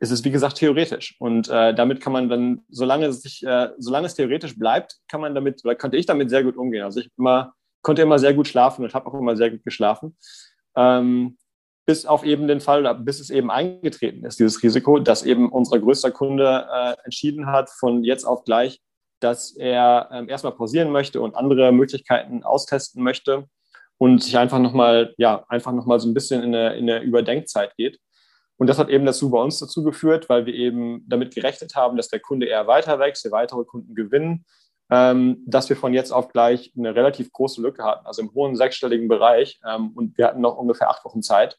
[0.00, 1.16] ist es, wie gesagt, theoretisch.
[1.18, 5.20] Und äh, damit kann man dann, solange es, sich, äh, solange es theoretisch bleibt, kann
[5.20, 6.82] man damit, oder konnte ich damit sehr gut umgehen.
[6.82, 10.16] Also ich immer, konnte immer sehr gut schlafen und habe auch immer sehr gut geschlafen.
[10.76, 11.36] Ähm,
[11.86, 15.78] bis auf eben den Fall, bis es eben eingetreten ist, dieses Risiko, dass eben unser
[15.78, 18.80] größter Kunde äh, entschieden hat, von jetzt auf gleich,
[19.20, 23.44] dass er ähm, erstmal pausieren möchte und andere Möglichkeiten austesten möchte
[23.98, 27.76] und sich einfach nochmal, ja, einfach nochmal so ein bisschen in eine, in eine Überdenkzeit
[27.76, 27.98] geht.
[28.56, 31.96] Und das hat eben dazu bei uns dazu geführt, weil wir eben damit gerechnet haben,
[31.96, 34.44] dass der Kunde eher weiter wächst, wir weitere Kunden gewinnen,
[34.90, 38.54] ähm, dass wir von jetzt auf gleich eine relativ große Lücke hatten, also im hohen
[38.54, 39.60] sechsstelligen Bereich.
[39.68, 41.58] Ähm, und wir hatten noch ungefähr acht Wochen Zeit.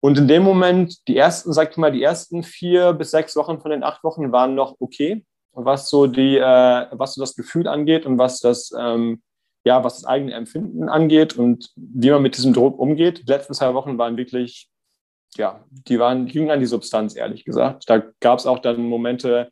[0.00, 3.60] Und in dem Moment, die ersten, sag ich mal, die ersten vier bis sechs Wochen
[3.60, 7.66] von den acht Wochen waren noch okay, was so die, äh, was so das Gefühl
[7.66, 9.22] angeht und was das, ähm,
[9.64, 13.26] ja, was das eigene Empfinden angeht und wie man mit diesem Druck umgeht.
[13.26, 14.68] Die letzten zwei Wochen waren wirklich
[15.36, 17.84] ja, die waren, gingen an die Substanz, ehrlich gesagt.
[17.88, 19.50] Da gab es auch dann Momente,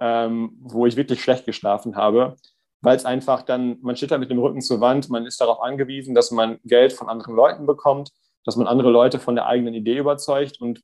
[0.00, 2.36] ähm, wo ich wirklich schlecht geschlafen habe,
[2.80, 5.60] weil es einfach dann, man steht da mit dem Rücken zur Wand, man ist darauf
[5.60, 8.10] angewiesen, dass man Geld von anderen Leuten bekommt,
[8.44, 10.82] dass man andere Leute von der eigenen Idee überzeugt und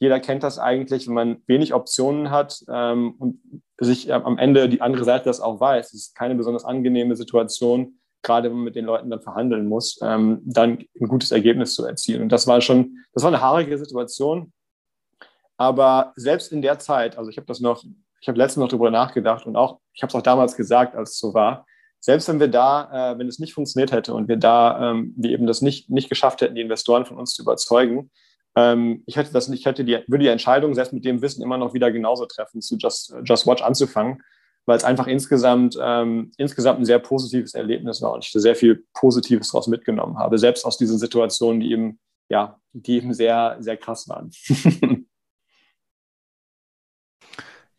[0.00, 3.40] jeder kennt das eigentlich, wenn man wenig Optionen hat ähm, und
[3.78, 5.88] sich am Ende die andere Seite das auch weiß.
[5.88, 9.98] Es ist keine besonders angenehme Situation, gerade wenn man mit den Leuten dann verhandeln muss,
[10.02, 12.22] ähm, dann ein gutes Ergebnis zu erzielen.
[12.22, 14.52] Und das war schon, das war eine haarige Situation.
[15.56, 17.84] Aber selbst in der Zeit, also ich habe das noch,
[18.20, 21.12] ich habe letztens noch darüber nachgedacht und auch, ich habe es auch damals gesagt, als
[21.12, 21.66] es so war,
[22.00, 25.30] selbst wenn wir da, äh, wenn es nicht funktioniert hätte und wir da, ähm, wir
[25.30, 28.10] eben das nicht, nicht geschafft hätten, die Investoren von uns zu überzeugen,
[28.54, 31.42] ähm, ich hätte das nicht, ich hätte die, würde die Entscheidung selbst mit dem Wissen
[31.42, 34.22] immer noch wieder genauso treffen, zu Just, Just Watch anzufangen,
[34.68, 38.54] weil es einfach insgesamt, ähm, insgesamt ein sehr positives Erlebnis war und ich da sehr
[38.54, 43.56] viel Positives daraus mitgenommen habe, selbst aus diesen Situationen, die eben, ja, die eben sehr,
[43.60, 44.30] sehr krass waren.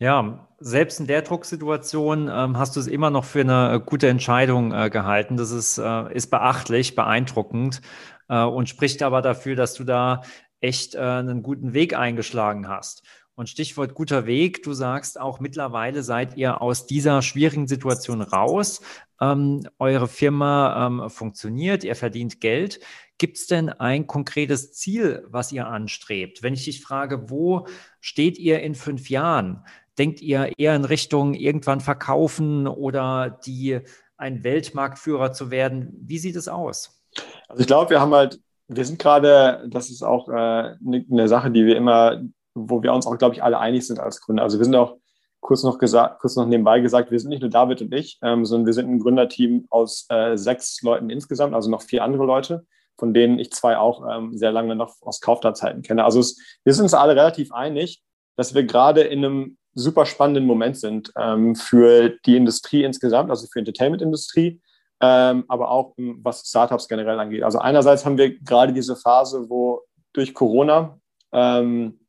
[0.02, 4.72] Ja, selbst in der Drucksituation ähm, hast du es immer noch für eine gute Entscheidung
[4.72, 5.36] äh, gehalten.
[5.36, 7.82] Das ist, äh, ist beachtlich, beeindruckend
[8.30, 10.22] äh, und spricht aber dafür, dass du da
[10.62, 13.02] echt äh, einen guten Weg eingeschlagen hast.
[13.40, 18.82] Und Stichwort guter Weg, du sagst auch mittlerweile seid ihr aus dieser schwierigen Situation raus.
[19.18, 22.80] Ähm, eure Firma ähm, funktioniert, ihr verdient Geld.
[23.16, 26.42] Gibt es denn ein konkretes Ziel, was ihr anstrebt?
[26.42, 27.66] Wenn ich dich frage, wo
[28.02, 29.64] steht ihr in fünf Jahren?
[29.96, 33.80] Denkt ihr eher in Richtung irgendwann verkaufen oder die
[34.18, 35.96] ein Weltmarktführer zu werden?
[35.98, 37.02] Wie sieht es aus?
[37.48, 41.26] Also ich glaube, wir haben halt, wir sind gerade, das ist auch äh, eine, eine
[41.26, 42.22] Sache, die wir immer,
[42.54, 44.42] wo wir uns auch, glaube ich, alle einig sind als Gründer.
[44.42, 44.96] Also wir sind auch
[45.40, 48.44] kurz noch gesagt, kurz noch nebenbei gesagt, wir sind nicht nur David und ich, ähm,
[48.44, 52.66] sondern wir sind ein Gründerteam aus äh, sechs Leuten insgesamt, also noch vier andere Leute,
[52.98, 56.04] von denen ich zwei auch ähm, sehr lange noch aus Kaufda-Zeiten kenne.
[56.04, 58.02] Also es, wir sind uns alle relativ einig,
[58.36, 63.46] dass wir gerade in einem super spannenden Moment sind ähm, für die Industrie insgesamt, also
[63.46, 64.60] für die Entertainment-Industrie,
[65.00, 67.42] ähm, aber auch was Startups generell angeht.
[67.42, 69.82] Also einerseits haben wir gerade diese Phase, wo
[70.12, 70.98] durch Corona
[71.32, 71.99] ähm,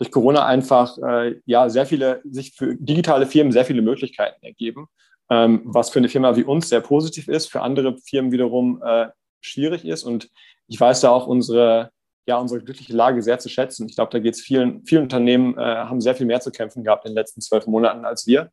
[0.00, 4.86] durch Corona einfach äh, ja sehr viele sich für digitale Firmen sehr viele Möglichkeiten ergeben,
[5.28, 9.08] ähm, was für eine Firma wie uns sehr positiv ist, für andere Firmen wiederum äh,
[9.42, 10.04] schwierig ist.
[10.04, 10.30] Und
[10.68, 11.90] ich weiß da auch unsere
[12.26, 13.88] ja, unsere glückliche Lage sehr zu schätzen.
[13.88, 16.82] Ich glaube, da geht es vielen, vielen Unternehmen, äh, haben sehr viel mehr zu kämpfen
[16.82, 18.50] gehabt in den letzten zwölf Monaten als wir.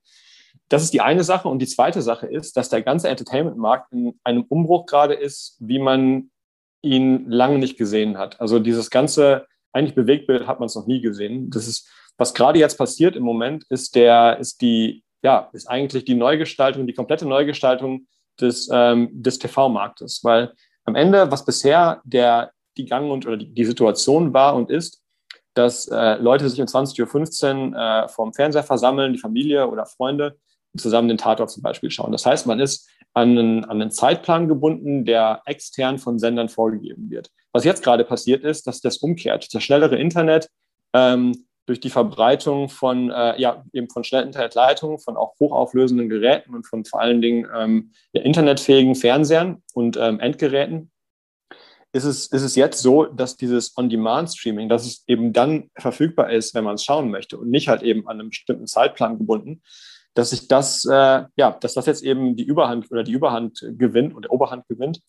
[0.67, 1.47] Das ist die eine Sache.
[1.47, 5.79] Und die zweite Sache ist, dass der ganze Entertainment-Markt in einem Umbruch gerade ist, wie
[5.79, 6.31] man
[6.81, 8.41] ihn lange nicht gesehen hat.
[8.41, 9.45] Also dieses ganze,
[9.77, 11.49] eigentlich Bewegtbild hat man es noch nie gesehen.
[11.49, 16.05] Das ist, was gerade jetzt passiert im Moment, ist der, ist die, ja, ist eigentlich
[16.05, 18.07] die Neugestaltung, die komplette Neugestaltung
[18.39, 20.21] des, ähm, des TV-Marktes.
[20.23, 20.53] Weil
[20.85, 25.01] am Ende, was bisher der die Gang und oder die, Situation war und ist,
[25.53, 30.37] dass äh, Leute sich um 20.15 Uhr äh, vorm Fernseher versammeln, die Familie oder Freunde,
[30.77, 32.11] zusammen den Tatort zum Beispiel schauen.
[32.11, 37.09] Das heißt, man ist an einen, an einen Zeitplan gebunden, der extern von Sendern vorgegeben
[37.09, 37.31] wird.
[37.51, 39.51] Was jetzt gerade passiert ist, dass das umkehrt.
[39.51, 40.49] Das schnellere Internet
[40.93, 41.33] ähm,
[41.65, 46.67] durch die Verbreitung von, äh, ja, eben von schnellen Internetleitungen, von auch hochauflösenden Geräten und
[46.67, 50.91] von vor allen Dingen ähm, ja, internetfähigen Fernsehern und ähm, Endgeräten
[51.93, 56.53] ist es, ist es jetzt so, dass dieses On-Demand-Streaming, dass es eben dann verfügbar ist,
[56.53, 59.63] wenn man es schauen möchte und nicht halt eben an einem bestimmten Zeitplan gebunden,
[60.17, 64.15] dass sich das, äh, ja, dass das jetzt eben die Überhand oder die Überhand gewinnt
[64.15, 64.99] oder Oberhand gewinnt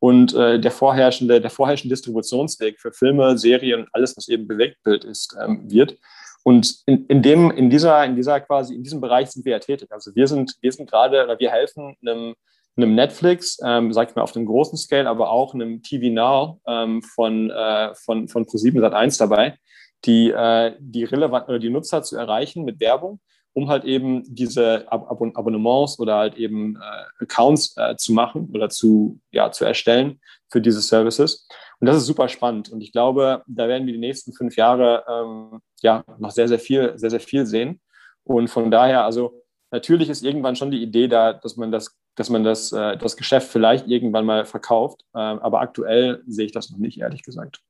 [0.00, 5.04] und äh, der vorherrschende, der vorherrschende Distributionsweg für Filme, Serien und alles, was eben Bewegtbild
[5.04, 5.96] ist, ähm, wird.
[6.42, 9.58] Und in, in dem, in dieser, in dieser quasi, in diesem Bereich sind wir ja
[9.60, 9.92] tätig.
[9.92, 12.34] Also wir sind, wir sind gerade, oder wir helfen einem
[12.76, 16.60] einem Netflix, ähm, sag ich mal auf dem großen Scale, aber auch einem TV Now
[16.66, 19.56] ähm, von, äh, von, von Pro7 Sat1 dabei,
[20.04, 23.20] die, äh, die relevant oder die Nutzer zu erreichen mit Werbung,
[23.56, 28.50] um halt eben diese Ab Abon Abonnements oder halt eben äh, Accounts äh, zu machen
[28.52, 31.48] oder zu, ja, zu erstellen für diese Services.
[31.80, 32.68] Und das ist super spannend.
[32.68, 36.58] Und ich glaube, da werden wir die nächsten fünf Jahre ähm, ja noch sehr, sehr
[36.58, 37.80] viel, sehr, sehr viel sehen.
[38.24, 42.30] Und von daher, also natürlich ist irgendwann schon die Idee da, dass man das dass
[42.30, 45.02] man das, äh, das Geschäft vielleicht irgendwann mal verkauft.
[45.14, 47.60] Äh, aber aktuell sehe ich das noch nicht, ehrlich gesagt.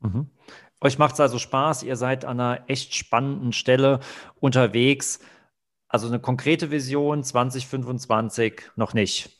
[0.00, 0.30] Mhm.
[0.84, 4.00] Euch macht es also Spaß, ihr seid an einer echt spannenden Stelle
[4.38, 5.18] unterwegs.
[5.88, 9.30] Also eine konkrete Vision 2025 noch nicht.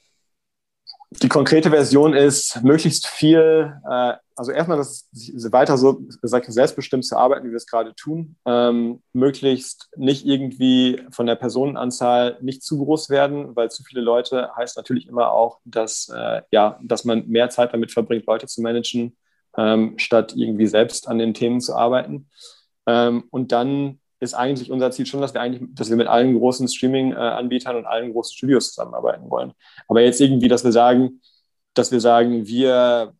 [1.22, 5.10] Die konkrete Version ist, möglichst viel, äh, also erstmal das
[5.52, 8.36] weiter so gesagt, selbstbestimmt zu arbeiten, wie wir es gerade tun.
[8.46, 14.50] Ähm, möglichst nicht irgendwie von der Personenanzahl nicht zu groß werden, weil zu viele Leute
[14.56, 18.62] heißt natürlich immer auch, dass, äh, ja, dass man mehr Zeit damit verbringt, Leute zu
[18.62, 19.14] managen,
[19.56, 22.28] ähm, statt irgendwie selbst an den Themen zu arbeiten.
[22.86, 26.36] Ähm, und dann ist eigentlich unser Ziel schon, dass wir eigentlich, dass wir mit allen
[26.36, 29.52] großen Streaming-Anbietern und allen großen Studios zusammenarbeiten wollen.
[29.88, 31.20] Aber jetzt irgendwie, dass wir sagen,
[31.74, 33.12] dass wir sagen, wir,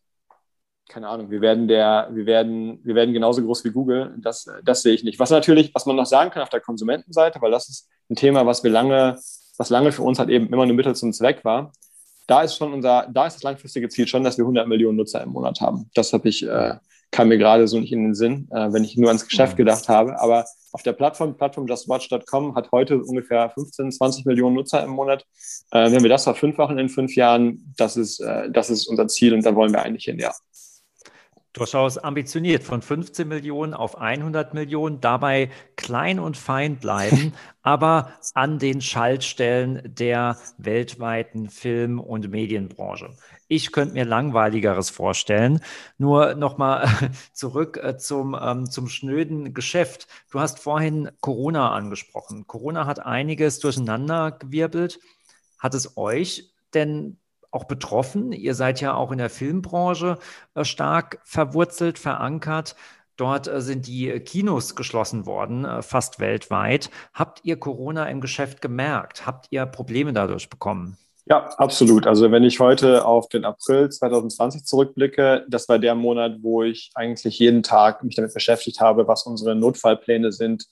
[0.89, 4.81] keine Ahnung, wir werden der, wir werden, wir werden genauso groß wie Google, das, das
[4.81, 5.19] sehe ich nicht.
[5.19, 8.45] Was natürlich, was man noch sagen kann auf der Konsumentenseite, weil das ist ein Thema,
[8.45, 9.15] was wir lange,
[9.57, 11.71] was lange für uns halt eben immer nur Mittel zum Zweck war.
[12.27, 15.21] Da ist schon unser, da ist das langfristige Ziel schon, dass wir 100 Millionen Nutzer
[15.21, 15.89] im Monat haben.
[15.93, 16.75] Das habe ich, äh,
[17.11, 19.87] kam mir gerade so nicht in den Sinn, äh, wenn ich nur ans Geschäft gedacht
[19.89, 20.19] habe.
[20.19, 25.25] Aber auf der Plattform, Plattform justwatch.com hat heute ungefähr 15, 20 Millionen Nutzer im Monat.
[25.71, 29.33] Äh, wenn wir das verfünffachen in fünf Jahren, das ist, äh, das ist unser Ziel
[29.33, 30.33] und da wollen wir eigentlich hin, ja.
[31.55, 38.59] Durchaus ambitioniert, von 15 Millionen auf 100 Millionen, dabei klein und fein bleiben, aber an
[38.59, 43.15] den Schaltstellen der weltweiten Film- und Medienbranche.
[43.47, 45.61] Ich könnte mir langweiligeres vorstellen.
[45.97, 46.89] Nur nochmal
[47.31, 50.07] zurück äh, zum, ähm, zum schnöden Geschäft.
[50.31, 52.47] Du hast vorhin Corona angesprochen.
[52.47, 54.99] Corona hat einiges durcheinandergewirbelt.
[55.57, 57.17] Hat es euch denn
[57.55, 58.31] auch betroffen.
[58.31, 60.19] Ihr seid ja auch in der Filmbranche
[60.53, 62.75] äh, stark verwurzelt, verankert.
[63.17, 66.89] Dort äh, sind die Kinos geschlossen worden, äh, fast weltweit.
[67.13, 69.25] Habt ihr Corona im Geschäft gemerkt?
[69.25, 70.97] Habt ihr Probleme dadurch bekommen?
[71.27, 72.05] Ja, absolut.
[72.05, 76.91] Also wenn ich heute auf den April 2020 zurückblicke, das war der Monat, wo ich
[76.93, 80.67] eigentlich jeden Tag mich damit beschäftigt habe, was unsere Notfallpläne sind,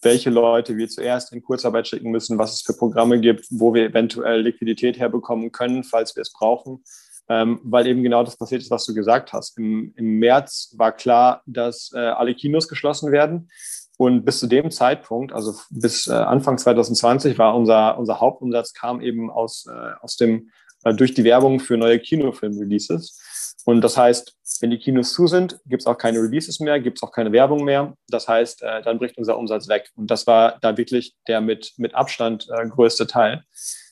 [0.00, 3.84] welche Leute wir zuerst in Kurzarbeit schicken müssen, was es für Programme gibt, wo wir
[3.84, 6.82] eventuell Liquidität herbekommen können, falls wir es brauchen.
[7.30, 9.58] Ähm, weil eben genau das passiert ist, was du gesagt hast.
[9.58, 13.50] Im, im März war klar, dass äh, alle Kinos geschlossen werden.
[13.98, 19.02] Und bis zu dem Zeitpunkt, also bis äh, Anfang 2020, war unser, unser Hauptumsatz kam
[19.02, 20.50] eben aus, äh, aus dem,
[20.84, 23.20] äh, durch die Werbung für neue Kinofilm-Releases.
[23.68, 26.96] Und das heißt, wenn die Kinos zu sind, gibt es auch keine Releases mehr, gibt
[26.96, 27.92] es auch keine Werbung mehr.
[28.08, 29.90] Das heißt, äh, dann bricht unser Umsatz weg.
[29.94, 33.44] Und das war da wirklich der mit, mit Abstand äh, größte Teil.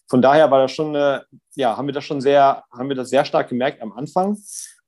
[0.08, 1.20] Von daher war das schon, äh,
[1.56, 4.38] ja, haben wir das schon sehr, haben wir das sehr stark gemerkt am Anfang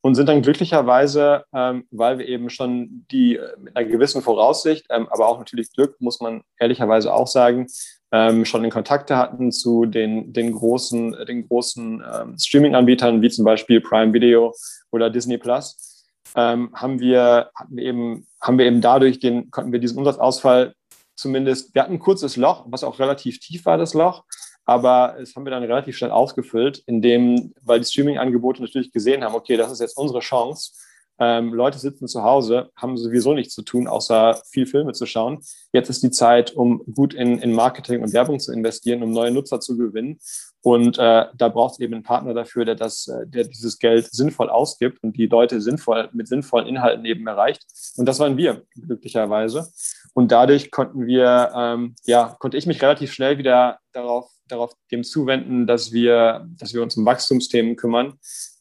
[0.00, 4.86] und sind dann glücklicherweise, ähm, weil wir eben schon die äh, mit einer gewissen Voraussicht,
[4.88, 7.66] ähm, aber auch natürlich Glück, muss man ehrlicherweise auch sagen,
[8.12, 13.44] ähm, schon in Kontakte hatten zu den, den großen, den großen ähm, Streaming-Anbietern, wie zum
[13.44, 14.54] Beispiel Prime Video
[14.90, 19.78] oder Disney Plus, ähm, haben wir, hatten eben, haben wir eben dadurch den, konnten wir
[19.78, 20.74] diesen Umsatzausfall
[21.14, 24.24] zumindest, wir hatten ein kurzes Loch, was auch relativ tief war, das Loch,
[24.64, 29.34] aber es haben wir dann relativ schnell ausgefüllt, indem, weil die Streaming-Angebote natürlich gesehen haben,
[29.34, 30.72] okay, das ist jetzt unsere Chance,
[31.18, 35.40] ähm, Leute sitzen zu Hause, haben sowieso nichts zu tun, außer viel Filme zu schauen.
[35.72, 39.30] Jetzt ist die Zeit, um gut in, in Marketing und Werbung zu investieren, um neue
[39.30, 40.18] Nutzer zu gewinnen.
[40.60, 44.06] Und äh, da braucht es eben einen Partner dafür, der, das, äh, der dieses Geld
[44.10, 47.64] sinnvoll ausgibt und die Leute sinnvoll, mit sinnvollen Inhalten eben erreicht.
[47.96, 49.68] Und das waren wir, glücklicherweise.
[50.14, 55.04] Und dadurch konnten wir, ähm, ja, konnte ich mich relativ schnell wieder darauf, darauf dem
[55.04, 58.18] zuwenden, dass wir, dass wir uns um Wachstumsthemen kümmern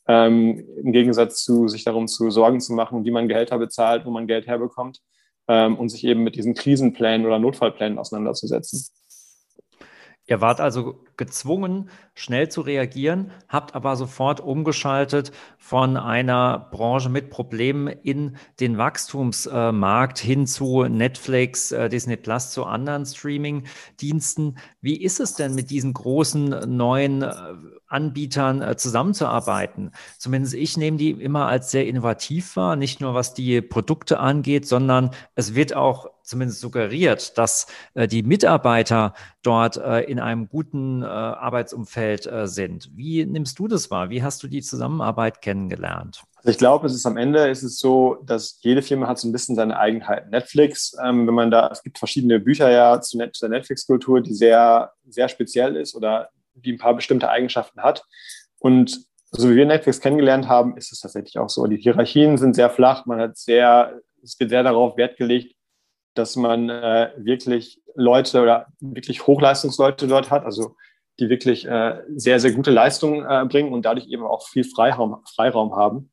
[0.08, 4.12] ähm, im Gegensatz zu sich darum zu Sorgen zu machen, wie man Gehälter bezahlt, wo
[4.12, 5.02] man Geld herbekommt
[5.48, 8.88] ähm, und sich eben mit diesen Krisenplänen oder Notfallplänen auseinanderzusetzen.
[10.30, 17.30] Ihr wart also gezwungen, schnell zu reagieren, habt aber sofort umgeschaltet von einer Branche mit
[17.30, 24.58] Problemen in den Wachstumsmarkt hin zu Netflix, äh, Disney Plus, zu anderen Streaming-Diensten.
[24.82, 27.32] Wie ist es denn mit diesen großen neuen äh,
[27.88, 29.91] Anbietern äh, zusammenzuarbeiten?
[30.17, 34.67] Zumindest ich nehme die immer als sehr innovativ wahr, nicht nur was die Produkte angeht,
[34.67, 41.02] sondern es wird auch zumindest suggeriert, dass äh, die Mitarbeiter dort äh, in einem guten
[41.02, 42.89] äh, Arbeitsumfeld äh, sind.
[42.93, 44.10] Wie nimmst du das wahr?
[44.10, 46.23] Wie hast du die Zusammenarbeit kennengelernt?
[46.38, 49.28] Also ich glaube, es ist am Ende ist es so, dass jede Firma hat so
[49.28, 50.30] ein bisschen seine Eigenheiten.
[50.30, 54.91] Netflix, ähm, wenn man da, es gibt verschiedene Bücher ja zu, der Netflix-Kultur, die sehr,
[55.08, 56.30] sehr speziell ist oder
[56.62, 58.04] die ein paar bestimmte Eigenschaften hat.
[58.60, 61.65] Und so wie wir Netflix kennengelernt haben, ist es tatsächlich auch so.
[61.67, 65.56] Die Hierarchien sind sehr flach, man hat sehr, es wird sehr darauf Wert gelegt,
[66.13, 70.76] dass man äh, wirklich Leute oder wirklich Hochleistungsleute dort hat, also
[71.20, 75.24] die wirklich äh, sehr, sehr gute Leistungen äh, bringen und dadurch eben auch viel Freiraum,
[75.36, 76.12] Freiraum haben.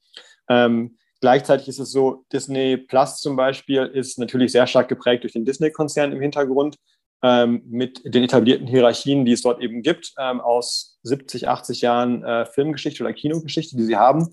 [0.49, 5.35] Ähm, gleichzeitig ist es so, Disney Plus zum Beispiel ist natürlich sehr stark geprägt durch
[5.35, 6.77] den Disney-Konzern im Hintergrund
[7.25, 12.23] ähm, mit den etablierten Hierarchien, die es dort eben gibt, ähm, aus 70, 80 Jahren
[12.23, 14.29] äh, Filmgeschichte oder Kinogeschichte, die sie haben.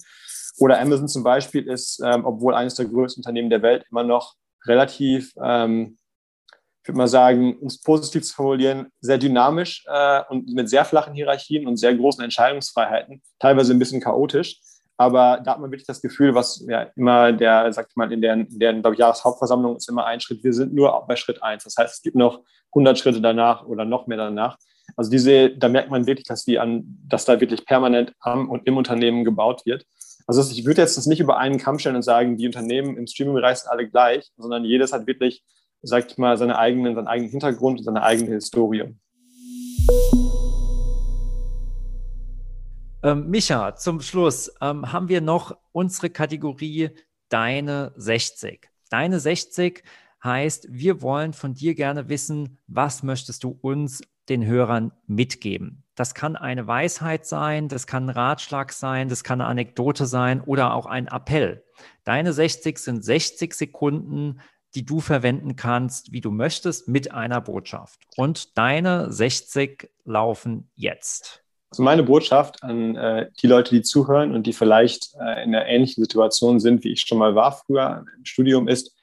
[0.58, 4.36] Oder Amazon zum Beispiel ist, ähm, obwohl eines der größten Unternehmen der Welt, immer noch
[4.66, 5.98] relativ, ähm,
[6.82, 10.84] ich würde mal sagen, um es positiv zu formulieren, sehr dynamisch äh, und mit sehr
[10.84, 14.60] flachen Hierarchien und sehr großen Entscheidungsfreiheiten, teilweise ein bisschen chaotisch.
[15.02, 18.34] Aber da hat man wirklich das Gefühl, was ja immer der, sagt man, in der,
[18.34, 20.44] in der glaube ich, Jahreshauptversammlung ist immer ein Schritt.
[20.44, 21.64] Wir sind nur bei Schritt eins.
[21.64, 24.60] Das heißt, es gibt noch 100 Schritte danach oder noch mehr danach.
[24.96, 28.68] Also diese, da merkt man wirklich, dass die an, dass da wirklich permanent am und
[28.68, 29.88] im Unternehmen gebaut wird.
[30.28, 33.08] Also ich würde jetzt das nicht über einen Kamm stellen und sagen, die Unternehmen im
[33.08, 35.44] Streaming-Bereich sind alle gleich, sondern jedes hat wirklich,
[35.82, 38.94] sag ich mal, seine eigenen, seinen eigenen Hintergrund und seine eigene Historie.
[43.04, 46.92] Ähm, Micha, zum Schluss ähm, haben wir noch unsere Kategorie
[47.30, 48.70] Deine 60.
[48.90, 49.84] Deine 60
[50.24, 55.84] heißt, wir wollen von dir gerne wissen, was möchtest du uns, den Hörern, mitgeben.
[55.96, 60.42] das kann eine Weisheit sein, das kann ein Ratschlag sein, das kann eine Anekdote sein
[60.42, 61.64] oder auch ein Appell.
[62.04, 64.42] Deine 60 sind 60 Sekunden,
[64.76, 68.00] die du verwenden kannst, wie du möchtest, mit einer Botschaft.
[68.16, 71.41] Und deine 60 laufen jetzt.
[71.72, 75.66] Also meine Botschaft an äh, die Leute, die zuhören und die vielleicht äh, in einer
[75.68, 78.94] ähnlichen Situation sind, wie ich schon mal war früher im Studium, ist,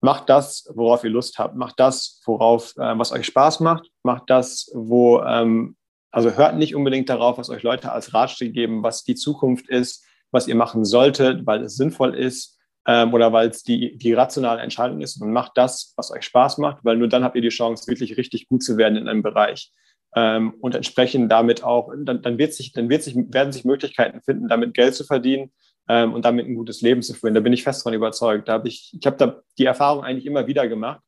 [0.00, 1.54] macht das, worauf ihr Lust habt.
[1.54, 3.88] Macht das, worauf, äh, was euch Spaß macht.
[4.02, 5.76] Macht das, wo, ähm,
[6.10, 10.04] also hört nicht unbedingt darauf, was euch Leute als Ratschläge geben, was die Zukunft ist,
[10.32, 12.58] was ihr machen solltet, weil es sinnvoll ist
[12.88, 15.22] ähm, oder weil es die, die rationale Entscheidung ist.
[15.22, 18.16] Und macht das, was euch Spaß macht, weil nur dann habt ihr die Chance, wirklich
[18.16, 19.70] richtig gut zu werden in einem Bereich.
[20.14, 24.20] Ähm, und entsprechend damit auch, dann, dann, wird sich, dann wird sich, werden sich Möglichkeiten
[24.22, 25.52] finden, damit Geld zu verdienen
[25.88, 27.34] ähm, und damit ein gutes Leben zu führen.
[27.34, 28.48] Da bin ich fest davon überzeugt.
[28.48, 31.00] Da habe ich, ich habe da die Erfahrung eigentlich immer wieder gemacht,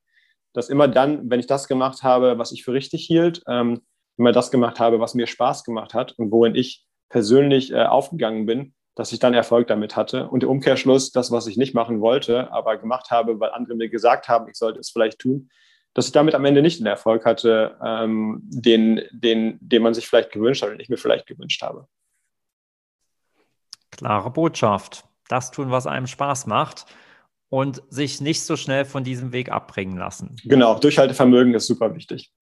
[0.52, 3.80] dass immer dann, wenn ich das gemacht habe, was ich für richtig hielt, ähm,
[4.16, 8.46] immer das gemacht habe, was mir Spaß gemacht hat und worin ich persönlich äh, aufgegangen
[8.46, 10.28] bin, dass ich dann Erfolg damit hatte.
[10.28, 13.88] Und der Umkehrschluss, das, was ich nicht machen wollte, aber gemacht habe, weil andere mir
[13.88, 15.48] gesagt haben, ich sollte es vielleicht tun,
[15.94, 20.06] dass ich damit am Ende nicht den Erfolg hatte, ähm, den, den, den man sich
[20.06, 21.86] vielleicht gewünscht hat und ich mir vielleicht gewünscht habe.
[23.90, 25.04] Klare Botschaft.
[25.28, 26.86] Das tun, was einem Spaß macht
[27.48, 30.36] und sich nicht so schnell von diesem Weg abbringen lassen.
[30.44, 32.32] Genau, Durchhaltevermögen ist super wichtig.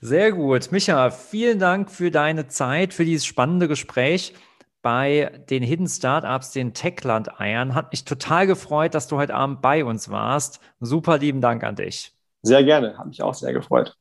[0.00, 0.70] Sehr gut.
[0.72, 4.34] Micha, vielen Dank für deine Zeit, für dieses spannende Gespräch
[4.82, 7.74] bei den Hidden Startups, den Techland-Eiern.
[7.74, 10.60] Hat mich total gefreut, dass du heute Abend bei uns warst.
[10.80, 12.15] Super lieben Dank an dich.
[12.46, 13.96] Sehr gerne, hat mich auch sehr gefreut.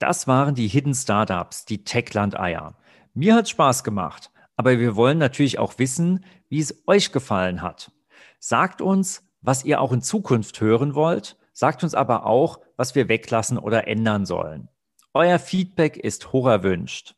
[0.00, 2.76] Das waren die Hidden Startups, die Techland-Eier.
[3.14, 7.92] Mir hat Spaß gemacht, aber wir wollen natürlich auch wissen, wie es euch gefallen hat.
[8.40, 11.36] Sagt uns, was ihr auch in Zukunft hören wollt.
[11.52, 14.68] Sagt uns aber auch, was wir weglassen oder ändern sollen.
[15.14, 17.14] Euer Feedback ist hoch erwünscht.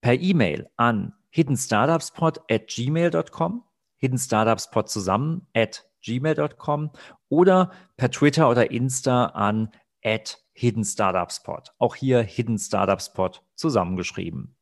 [0.00, 3.64] Per E-Mail an hiddenstartupspod at gmail.com,
[3.96, 6.90] hiddenstartupspod zusammen at gmail.com
[7.28, 9.70] oder per Twitter oder Insta an
[10.04, 11.62] at Hidden Startup Spot.
[11.78, 14.56] Auch hier Hidden Startup Spot zusammengeschrieben.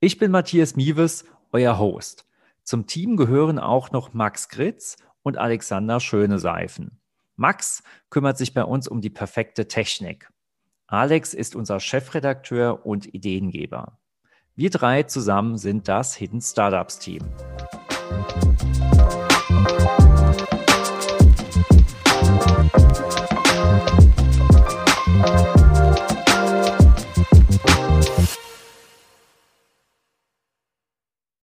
[0.00, 2.26] Ich bin Matthias Mieves, euer Host.
[2.64, 7.00] Zum Team gehören auch noch Max Gritz und Alexander Schöneseifen.
[7.36, 10.30] Max kümmert sich bei uns um die perfekte Technik.
[10.86, 13.98] Alex ist unser Chefredakteur und Ideengeber.
[14.54, 17.22] Wir drei zusammen sind das Hidden Startups Team.